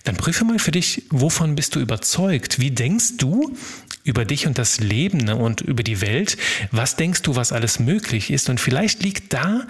dann 0.03 0.17
prüfe 0.17 0.43
mal 0.43 0.59
für 0.59 0.71
dich, 0.71 1.03
wovon 1.09 1.55
bist 1.55 1.75
du 1.75 1.79
überzeugt? 1.79 2.59
Wie 2.59 2.71
denkst 2.71 3.17
du 3.17 3.55
über 4.03 4.25
dich 4.25 4.45
und 4.45 4.57
das 4.57 4.81
Leben 4.81 5.19
ne? 5.19 5.37
und 5.37 5.61
über 5.61 5.83
die 5.83 6.01
Welt? 6.01 6.37
Was 6.71 6.97
denkst 6.97 7.21
du, 7.21 7.37
was 7.37 7.53
alles 7.53 7.79
möglich 7.79 8.29
ist? 8.29 8.49
Und 8.49 8.59
vielleicht 8.59 9.01
liegt 9.03 9.31
da 9.31 9.61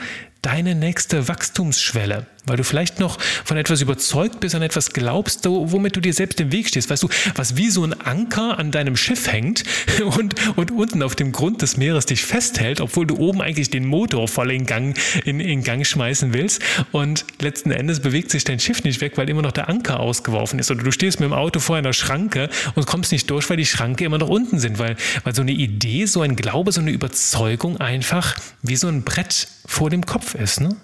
deine 0.43 0.75
nächste 0.75 1.29
Wachstumsschwelle, 1.29 2.27
weil 2.45 2.57
du 2.57 2.65
vielleicht 2.65 2.99
noch 2.99 3.17
von 3.19 3.55
etwas 3.55 3.81
überzeugt 3.81 4.41
bist, 4.41 4.53
an 4.55 4.61
etwas 4.61 4.91
glaubst, 4.91 5.45
womit 5.45 5.95
du 5.95 6.01
dir 6.01 6.13
selbst 6.13 6.39
im 6.41 6.51
Weg 6.51 6.67
stehst. 6.67 6.89
Weißt 6.89 7.01
du, 7.01 7.09
was 7.35 7.55
wie 7.55 7.69
so 7.69 7.83
ein 7.83 7.93
Anker 8.01 8.59
an 8.59 8.69
deinem 8.69 8.97
Schiff 8.97 9.31
hängt 9.31 9.63
und, 10.17 10.35
und 10.57 10.71
unten 10.71 11.01
auf 11.01 11.15
dem 11.15 11.31
Grund 11.31 11.61
des 11.61 11.77
Meeres 11.77 12.05
dich 12.05 12.25
festhält, 12.25 12.81
obwohl 12.81 13.07
du 13.07 13.17
oben 13.17 13.41
eigentlich 13.41 13.69
den 13.69 13.85
Motor 13.85 14.27
voll 14.27 14.51
in 14.51 14.65
Gang, 14.65 14.97
in, 15.23 15.39
in 15.39 15.63
Gang 15.63 15.87
schmeißen 15.87 16.33
willst. 16.33 16.61
Und 16.91 17.25
letzten 17.39 17.71
Endes 17.71 18.01
bewegt 18.01 18.29
sich 18.29 18.43
dein 18.43 18.59
Schiff 18.59 18.83
nicht 18.83 18.99
weg, 18.99 19.13
weil 19.15 19.29
immer 19.29 19.41
noch 19.41 19.53
der 19.53 19.69
Anker 19.69 20.01
ausgeworfen 20.01 20.59
ist. 20.59 20.69
Oder 20.69 20.83
du 20.83 20.91
stehst 20.91 21.21
mit 21.21 21.29
dem 21.29 21.33
Auto 21.33 21.61
vor 21.61 21.77
einer 21.77 21.93
Schranke 21.93 22.49
und 22.75 22.85
kommst 22.85 23.13
nicht 23.13 23.29
durch, 23.31 23.49
weil 23.49 23.57
die 23.57 23.65
Schranke 23.65 24.03
immer 24.03 24.17
noch 24.17 24.29
unten 24.29 24.59
sind, 24.59 24.77
weil, 24.77 24.97
weil 25.23 25.33
so 25.33 25.41
eine 25.41 25.53
Idee, 25.53 26.05
so 26.05 26.21
ein 26.21 26.35
Glaube, 26.35 26.73
so 26.73 26.81
eine 26.81 26.91
Überzeugung 26.91 27.77
einfach 27.77 28.35
wie 28.61 28.75
so 28.75 28.89
ein 28.89 29.03
Brett 29.03 29.47
vor 29.65 29.89
dem 29.89 30.05
Kopf 30.05 30.32
ist. 30.35 30.61
Ne? 30.61 30.75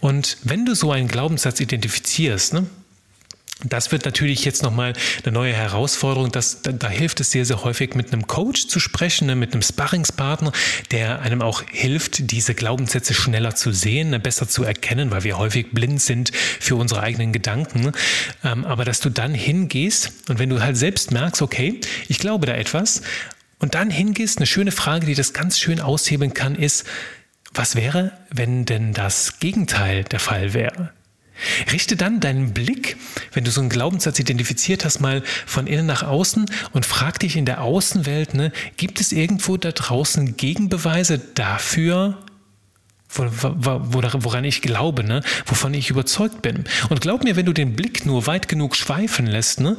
Und 0.00 0.38
wenn 0.42 0.66
du 0.66 0.74
so 0.74 0.92
einen 0.92 1.08
Glaubenssatz 1.08 1.60
identifizierst, 1.60 2.54
ne, 2.54 2.66
das 3.64 3.90
wird 3.90 4.04
natürlich 4.04 4.44
jetzt 4.44 4.62
nochmal 4.62 4.92
eine 5.24 5.32
neue 5.32 5.54
Herausforderung. 5.54 6.30
Das, 6.30 6.60
da, 6.60 6.72
da, 6.72 6.90
hilft 6.90 7.20
es 7.20 7.30
sehr, 7.30 7.46
sehr 7.46 7.64
häufig, 7.64 7.94
mit 7.94 8.12
einem 8.12 8.26
Coach 8.26 8.66
zu 8.68 8.78
sprechen, 8.80 9.28
ne, 9.28 9.34
mit 9.34 9.54
einem 9.54 9.62
Sparringspartner, 9.62 10.52
der 10.90 11.20
einem 11.20 11.40
auch 11.40 11.62
hilft, 11.70 12.30
diese 12.30 12.54
Glaubenssätze 12.54 13.14
schneller 13.14 13.54
zu 13.54 13.72
sehen, 13.72 14.10
ne, 14.10 14.20
besser 14.20 14.46
zu 14.46 14.62
erkennen, 14.62 15.10
weil 15.10 15.24
wir 15.24 15.38
häufig 15.38 15.70
blind 15.72 16.02
sind 16.02 16.32
für 16.34 16.76
unsere 16.76 17.00
eigenen 17.00 17.32
Gedanken. 17.32 17.80
Ne. 17.80 17.92
Ähm, 18.44 18.66
aber 18.66 18.84
dass 18.84 19.00
du 19.00 19.08
dann 19.08 19.32
hingehst 19.32 20.12
und 20.28 20.38
wenn 20.38 20.50
du 20.50 20.60
halt 20.60 20.76
selbst 20.76 21.10
merkst, 21.10 21.40
okay, 21.40 21.80
ich 22.08 22.18
glaube 22.18 22.44
da 22.44 22.54
etwas, 22.54 23.02
und 23.58 23.74
dann 23.74 23.88
hingehst, 23.88 24.36
eine 24.36 24.46
schöne 24.46 24.70
Frage, 24.70 25.06
die 25.06 25.14
das 25.14 25.32
ganz 25.32 25.58
schön 25.58 25.80
aushebeln 25.80 26.34
kann, 26.34 26.56
ist, 26.56 26.84
was 27.58 27.76
wäre, 27.76 28.12
wenn 28.30 28.64
denn 28.64 28.92
das 28.92 29.38
Gegenteil 29.40 30.04
der 30.04 30.20
Fall 30.20 30.52
wäre? 30.52 30.92
Richte 31.70 31.96
dann 31.96 32.20
deinen 32.20 32.54
Blick, 32.54 32.96
wenn 33.32 33.44
du 33.44 33.50
so 33.50 33.60
einen 33.60 33.68
Glaubenssatz 33.68 34.18
identifiziert 34.18 34.84
hast, 34.84 35.00
mal 35.00 35.22
von 35.44 35.66
innen 35.66 35.86
nach 35.86 36.02
außen 36.02 36.46
und 36.72 36.86
frag 36.86 37.18
dich 37.18 37.36
in 37.36 37.44
der 37.44 37.62
Außenwelt, 37.62 38.34
ne, 38.34 38.52
gibt 38.76 39.00
es 39.00 39.12
irgendwo 39.12 39.56
da 39.58 39.72
draußen 39.72 40.36
Gegenbeweise 40.36 41.18
dafür, 41.18 42.18
woran 43.18 44.44
ich 44.44 44.62
glaube, 44.62 45.04
ne? 45.04 45.22
wovon 45.46 45.74
ich 45.74 45.90
überzeugt 45.90 46.42
bin. 46.42 46.64
Und 46.88 47.00
glaub 47.00 47.24
mir, 47.24 47.36
wenn 47.36 47.46
du 47.46 47.52
den 47.52 47.76
Blick 47.76 48.06
nur 48.06 48.26
weit 48.26 48.48
genug 48.48 48.76
schweifen 48.76 49.26
lässt, 49.26 49.60
ne? 49.60 49.76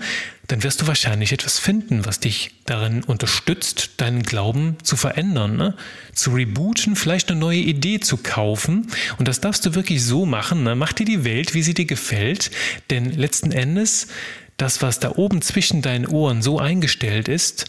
dann 0.47 0.63
wirst 0.63 0.81
du 0.81 0.87
wahrscheinlich 0.87 1.33
etwas 1.33 1.59
finden, 1.59 2.05
was 2.05 2.19
dich 2.19 2.51
darin 2.65 3.03
unterstützt, 3.03 3.91
deinen 3.97 4.23
Glauben 4.23 4.77
zu 4.83 4.95
verändern, 4.95 5.57
ne? 5.57 5.75
zu 6.13 6.31
rebooten, 6.31 6.95
vielleicht 6.95 7.29
eine 7.29 7.39
neue 7.39 7.59
Idee 7.59 7.99
zu 7.99 8.17
kaufen. 8.17 8.87
Und 9.17 9.27
das 9.27 9.41
darfst 9.41 9.65
du 9.65 9.75
wirklich 9.75 10.03
so 10.03 10.25
machen. 10.25 10.63
Ne? 10.63 10.75
Mach 10.75 10.93
dir 10.93 11.05
die 11.05 11.25
Welt, 11.25 11.53
wie 11.53 11.63
sie 11.63 11.73
dir 11.73 11.85
gefällt, 11.85 12.51
denn 12.89 13.11
letzten 13.11 13.51
Endes, 13.51 14.07
das, 14.57 14.81
was 14.81 14.99
da 14.99 15.11
oben 15.11 15.41
zwischen 15.41 15.81
deinen 15.81 16.07
Ohren 16.07 16.41
so 16.41 16.59
eingestellt 16.59 17.27
ist, 17.27 17.65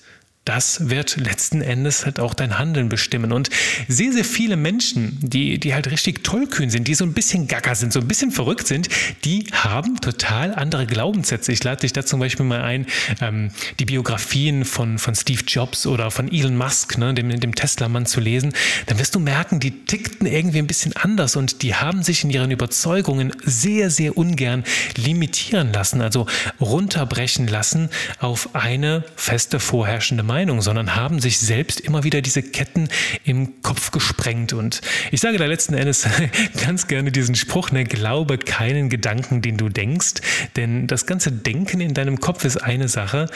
das 0.48 0.88
wird 0.88 1.16
letzten 1.18 1.60
Endes 1.60 2.06
halt 2.06 2.18
auch 2.18 2.32
dein 2.32 2.58
Handeln 2.58 2.88
bestimmen. 2.88 3.32
Und 3.32 3.50
sehr, 3.86 4.12
sehr 4.14 4.24
viele 4.24 4.56
Menschen, 4.56 5.18
die, 5.20 5.60
die 5.60 5.74
halt 5.74 5.90
richtig 5.90 6.24
tollkühn 6.24 6.70
sind, 6.70 6.88
die 6.88 6.94
so 6.94 7.04
ein 7.04 7.12
bisschen 7.12 7.48
gacker 7.48 7.74
sind, 7.74 7.92
so 7.92 8.00
ein 8.00 8.08
bisschen 8.08 8.30
verrückt 8.30 8.66
sind, 8.66 8.88
die 9.24 9.46
haben 9.52 10.00
total 10.00 10.54
andere 10.54 10.86
Glaubenssätze. 10.86 11.52
Ich 11.52 11.62
lade 11.64 11.82
dich 11.82 11.92
da 11.92 12.02
zum 12.04 12.20
Beispiel 12.20 12.46
mal 12.46 12.62
ein, 12.62 12.86
ähm, 13.20 13.50
die 13.78 13.84
Biografien 13.84 14.64
von, 14.64 14.98
von 14.98 15.14
Steve 15.14 15.42
Jobs 15.46 15.86
oder 15.86 16.10
von 16.10 16.32
Elon 16.32 16.56
Musk, 16.56 16.96
ne, 16.96 17.12
dem, 17.12 17.38
dem 17.38 17.54
Tesla-Mann 17.54 18.06
zu 18.06 18.20
lesen. 18.20 18.54
Dann 18.86 18.98
wirst 18.98 19.14
du 19.14 19.20
merken, 19.20 19.60
die 19.60 19.84
tickten 19.84 20.26
irgendwie 20.26 20.60
ein 20.60 20.66
bisschen 20.66 20.96
anders 20.96 21.36
und 21.36 21.60
die 21.60 21.74
haben 21.74 22.02
sich 22.02 22.24
in 22.24 22.30
ihren 22.30 22.50
Überzeugungen 22.50 23.34
sehr, 23.44 23.90
sehr 23.90 24.16
ungern 24.16 24.64
limitieren 24.96 25.74
lassen, 25.74 26.00
also 26.00 26.26
runterbrechen 26.58 27.48
lassen 27.48 27.90
auf 28.18 28.54
eine 28.54 29.04
feste 29.14 29.60
vorherrschende 29.60 30.22
Meinung, 30.22 30.37
sondern 30.46 30.94
haben 30.94 31.20
sich 31.20 31.38
selbst 31.38 31.80
immer 31.80 32.04
wieder 32.04 32.22
diese 32.22 32.42
Ketten 32.42 32.88
im 33.24 33.62
Kopf 33.62 33.90
gesprengt. 33.90 34.52
Und 34.52 34.80
ich 35.10 35.20
sage 35.20 35.36
da 35.38 35.46
letzten 35.46 35.74
Endes 35.74 36.06
ganz 36.64 36.86
gerne 36.86 37.10
diesen 37.10 37.34
Spruch, 37.34 37.72
ne, 37.72 37.84
glaube 37.84 38.38
keinen 38.38 38.88
Gedanken, 38.88 39.42
den 39.42 39.56
du 39.56 39.68
denkst, 39.68 40.22
denn 40.56 40.86
das 40.86 41.06
ganze 41.06 41.32
Denken 41.32 41.80
in 41.80 41.94
deinem 41.94 42.20
Kopf 42.20 42.44
ist 42.44 42.58
eine 42.58 42.88
Sache, 42.88 43.26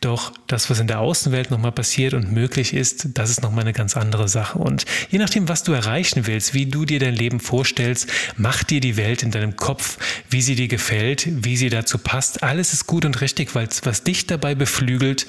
doch 0.00 0.32
das, 0.48 0.68
was 0.68 0.80
in 0.80 0.88
der 0.88 1.00
Außenwelt 1.00 1.50
nochmal 1.50 1.72
passiert 1.72 2.14
und 2.14 2.32
möglich 2.32 2.74
ist, 2.74 3.08
das 3.14 3.30
ist 3.30 3.42
nochmal 3.42 3.62
eine 3.62 3.72
ganz 3.72 3.96
andere 3.96 4.28
Sache. 4.28 4.58
Und 4.58 4.84
je 5.10 5.18
nachdem, 5.18 5.48
was 5.48 5.62
du 5.62 5.72
erreichen 5.72 6.26
willst, 6.26 6.54
wie 6.54 6.66
du 6.66 6.84
dir 6.84 6.98
dein 6.98 7.14
Leben 7.14 7.40
vorstellst, 7.40 8.10
mach 8.36 8.64
dir 8.64 8.80
die 8.80 8.96
Welt 8.96 9.22
in 9.22 9.30
deinem 9.30 9.56
Kopf, 9.56 9.98
wie 10.28 10.42
sie 10.42 10.56
dir 10.56 10.68
gefällt, 10.68 11.28
wie 11.44 11.56
sie 11.56 11.68
dazu 11.68 11.98
passt. 11.98 12.42
Alles 12.42 12.72
ist 12.72 12.86
gut 12.86 13.04
und 13.04 13.20
richtig, 13.20 13.54
weil 13.54 13.68
was 13.82 14.02
dich 14.02 14.26
dabei 14.26 14.54
beflügelt, 14.54 15.26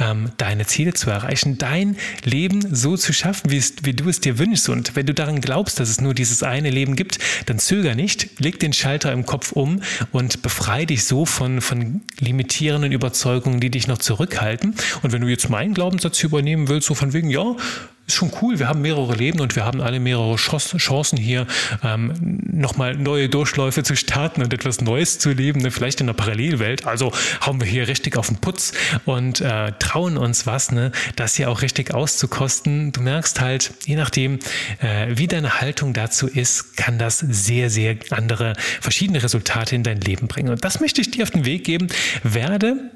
ähm, 0.00 0.30
deine 0.36 0.66
Ziele 0.66 0.94
zu 0.94 1.10
erreichen, 1.10 1.58
dein 1.58 1.96
Leben 2.24 2.74
so 2.74 2.96
zu 2.96 3.12
schaffen, 3.12 3.50
wie, 3.50 3.58
es, 3.58 3.74
wie 3.82 3.92
du 3.92 4.08
es 4.08 4.20
dir 4.20 4.38
wünschst. 4.38 4.68
Und 4.68 4.96
wenn 4.96 5.06
du 5.06 5.14
daran 5.14 5.40
glaubst, 5.40 5.78
dass 5.78 5.88
es 5.88 6.00
nur 6.00 6.14
dieses 6.14 6.42
eine 6.42 6.70
Leben 6.70 6.96
gibt, 6.96 7.18
dann 7.46 7.58
zöger 7.58 7.94
nicht, 7.94 8.40
leg 8.40 8.58
den 8.58 8.72
Schalter 8.72 9.12
im 9.12 9.26
Kopf 9.26 9.52
um 9.52 9.80
und 10.12 10.42
befreie 10.42 10.86
dich 10.86 11.04
so 11.04 11.26
von, 11.26 11.60
von 11.60 12.02
limitierenden 12.18 12.92
Überzeugungen, 12.92 13.60
die 13.60 13.70
dich 13.70 13.86
noch 13.86 13.98
zurückhalten. 13.98 14.74
Und 15.02 15.12
wenn 15.12 15.22
du 15.22 15.28
jetzt 15.28 15.48
meinen 15.48 15.74
Glaubenssatz 15.74 16.22
übernehmen 16.22 16.68
willst, 16.68 16.88
so 16.88 16.94
von 16.94 17.12
wegen, 17.12 17.30
ja, 17.30 17.56
ist 18.10 18.16
schon 18.16 18.32
cool. 18.42 18.58
Wir 18.58 18.68
haben 18.68 18.82
mehrere 18.82 19.14
Leben 19.14 19.40
und 19.40 19.54
wir 19.56 19.64
haben 19.64 19.80
alle 19.80 20.00
mehrere 20.00 20.34
Chancen 20.36 21.16
hier, 21.16 21.46
ähm, 21.82 22.12
nochmal 22.52 22.96
neue 22.96 23.28
Durchläufe 23.28 23.82
zu 23.82 23.96
starten 23.96 24.42
und 24.42 24.52
etwas 24.52 24.80
Neues 24.80 25.18
zu 25.18 25.30
leben, 25.30 25.60
ne? 25.60 25.70
vielleicht 25.70 26.00
in 26.00 26.06
der 26.08 26.14
Parallelwelt. 26.14 26.86
Also 26.86 27.12
hauen 27.46 27.60
wir 27.60 27.68
hier 27.68 27.88
richtig 27.88 28.16
auf 28.16 28.26
den 28.26 28.36
Putz 28.36 28.72
und 29.04 29.40
äh, 29.40 29.72
trauen 29.78 30.18
uns 30.18 30.46
was, 30.46 30.72
ne? 30.72 30.90
das 31.16 31.36
hier 31.36 31.50
auch 31.50 31.62
richtig 31.62 31.94
auszukosten. 31.94 32.92
Du 32.92 33.00
merkst 33.00 33.40
halt, 33.40 33.72
je 33.86 33.96
nachdem, 33.96 34.40
äh, 34.80 35.06
wie 35.10 35.28
deine 35.28 35.60
Haltung 35.60 35.92
dazu 35.92 36.26
ist, 36.26 36.76
kann 36.76 36.98
das 36.98 37.18
sehr, 37.18 37.70
sehr 37.70 37.96
andere, 38.10 38.54
verschiedene 38.80 39.22
Resultate 39.22 39.76
in 39.76 39.84
dein 39.84 40.00
Leben 40.00 40.26
bringen. 40.26 40.48
Und 40.48 40.64
das 40.64 40.80
möchte 40.80 41.00
ich 41.00 41.10
dir 41.10 41.22
auf 41.22 41.30
den 41.30 41.44
Weg 41.44 41.64
geben. 41.64 41.88
Werde 42.24 42.90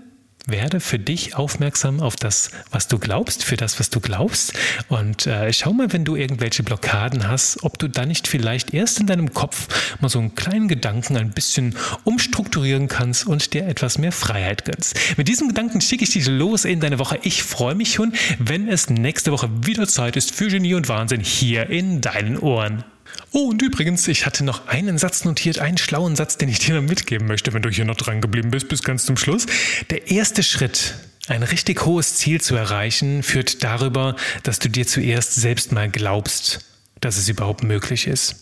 werde 0.46 0.80
für 0.80 0.98
dich 0.98 1.36
aufmerksam 1.36 2.00
auf 2.00 2.16
das, 2.16 2.50
was 2.70 2.88
du 2.88 2.98
glaubst, 2.98 3.44
für 3.44 3.56
das, 3.56 3.80
was 3.80 3.90
du 3.90 4.00
glaubst. 4.00 4.52
Und 4.88 5.26
äh, 5.26 5.52
schau 5.52 5.72
mal, 5.72 5.92
wenn 5.92 6.04
du 6.04 6.16
irgendwelche 6.16 6.62
Blockaden 6.62 7.28
hast, 7.28 7.62
ob 7.62 7.78
du 7.78 7.88
da 7.88 8.06
nicht 8.06 8.28
vielleicht 8.28 8.74
erst 8.74 9.00
in 9.00 9.06
deinem 9.06 9.32
Kopf 9.32 9.96
mal 10.00 10.08
so 10.08 10.18
einen 10.18 10.34
kleinen 10.34 10.68
Gedanken 10.68 11.16
ein 11.16 11.30
bisschen 11.30 11.76
umstrukturieren 12.04 12.88
kannst 12.88 13.26
und 13.26 13.54
dir 13.54 13.66
etwas 13.66 13.98
mehr 13.98 14.12
Freiheit 14.12 14.64
gönnst. 14.64 14.98
Mit 15.16 15.28
diesem 15.28 15.48
Gedanken 15.48 15.80
schicke 15.80 16.04
ich 16.04 16.10
dich 16.10 16.26
los 16.26 16.64
in 16.64 16.80
deine 16.80 16.98
Woche. 16.98 17.18
Ich 17.22 17.42
freue 17.42 17.74
mich 17.74 17.94
schon, 17.94 18.12
wenn 18.38 18.68
es 18.68 18.90
nächste 18.90 19.32
Woche 19.32 19.48
wieder 19.64 19.86
Zeit 19.86 20.16
ist 20.16 20.34
für 20.34 20.48
Genie 20.48 20.74
und 20.74 20.88
Wahnsinn 20.88 21.20
hier 21.20 21.70
in 21.70 22.00
deinen 22.00 22.38
Ohren. 22.38 22.84
Oh, 23.32 23.50
und 23.50 23.62
übrigens, 23.62 24.06
ich 24.08 24.26
hatte 24.26 24.44
noch 24.44 24.68
einen 24.68 24.98
Satz 24.98 25.24
notiert, 25.24 25.58
einen 25.58 25.78
schlauen 25.78 26.16
Satz, 26.16 26.36
den 26.36 26.48
ich 26.48 26.60
dir 26.60 26.74
noch 26.74 26.88
mitgeben 26.88 27.26
möchte, 27.26 27.52
wenn 27.52 27.62
du 27.62 27.70
hier 27.70 27.84
noch 27.84 27.96
dran 27.96 28.20
geblieben 28.20 28.50
bist, 28.50 28.68
bis 28.68 28.82
ganz 28.82 29.04
zum 29.04 29.16
Schluss. 29.16 29.46
Der 29.90 30.10
erste 30.10 30.42
Schritt, 30.42 30.94
ein 31.26 31.42
richtig 31.42 31.84
hohes 31.84 32.16
Ziel 32.16 32.40
zu 32.40 32.54
erreichen, 32.54 33.22
führt 33.22 33.64
darüber, 33.64 34.14
dass 34.42 34.58
du 34.58 34.68
dir 34.68 34.86
zuerst 34.86 35.34
selbst 35.34 35.72
mal 35.72 35.90
glaubst, 35.90 36.60
dass 37.00 37.16
es 37.16 37.28
überhaupt 37.28 37.64
möglich 37.64 38.06
ist. 38.06 38.36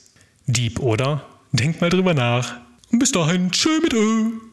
Dieb, 0.46 0.80
oder? 0.80 1.26
Denk 1.52 1.80
mal 1.80 1.90
drüber 1.90 2.14
nach. 2.14 2.61
Und 2.90 2.98
bis 2.98 3.12
dahin, 3.12 3.50
tschö 3.50 3.80
mit 3.80 3.94
Ö. 3.94 4.32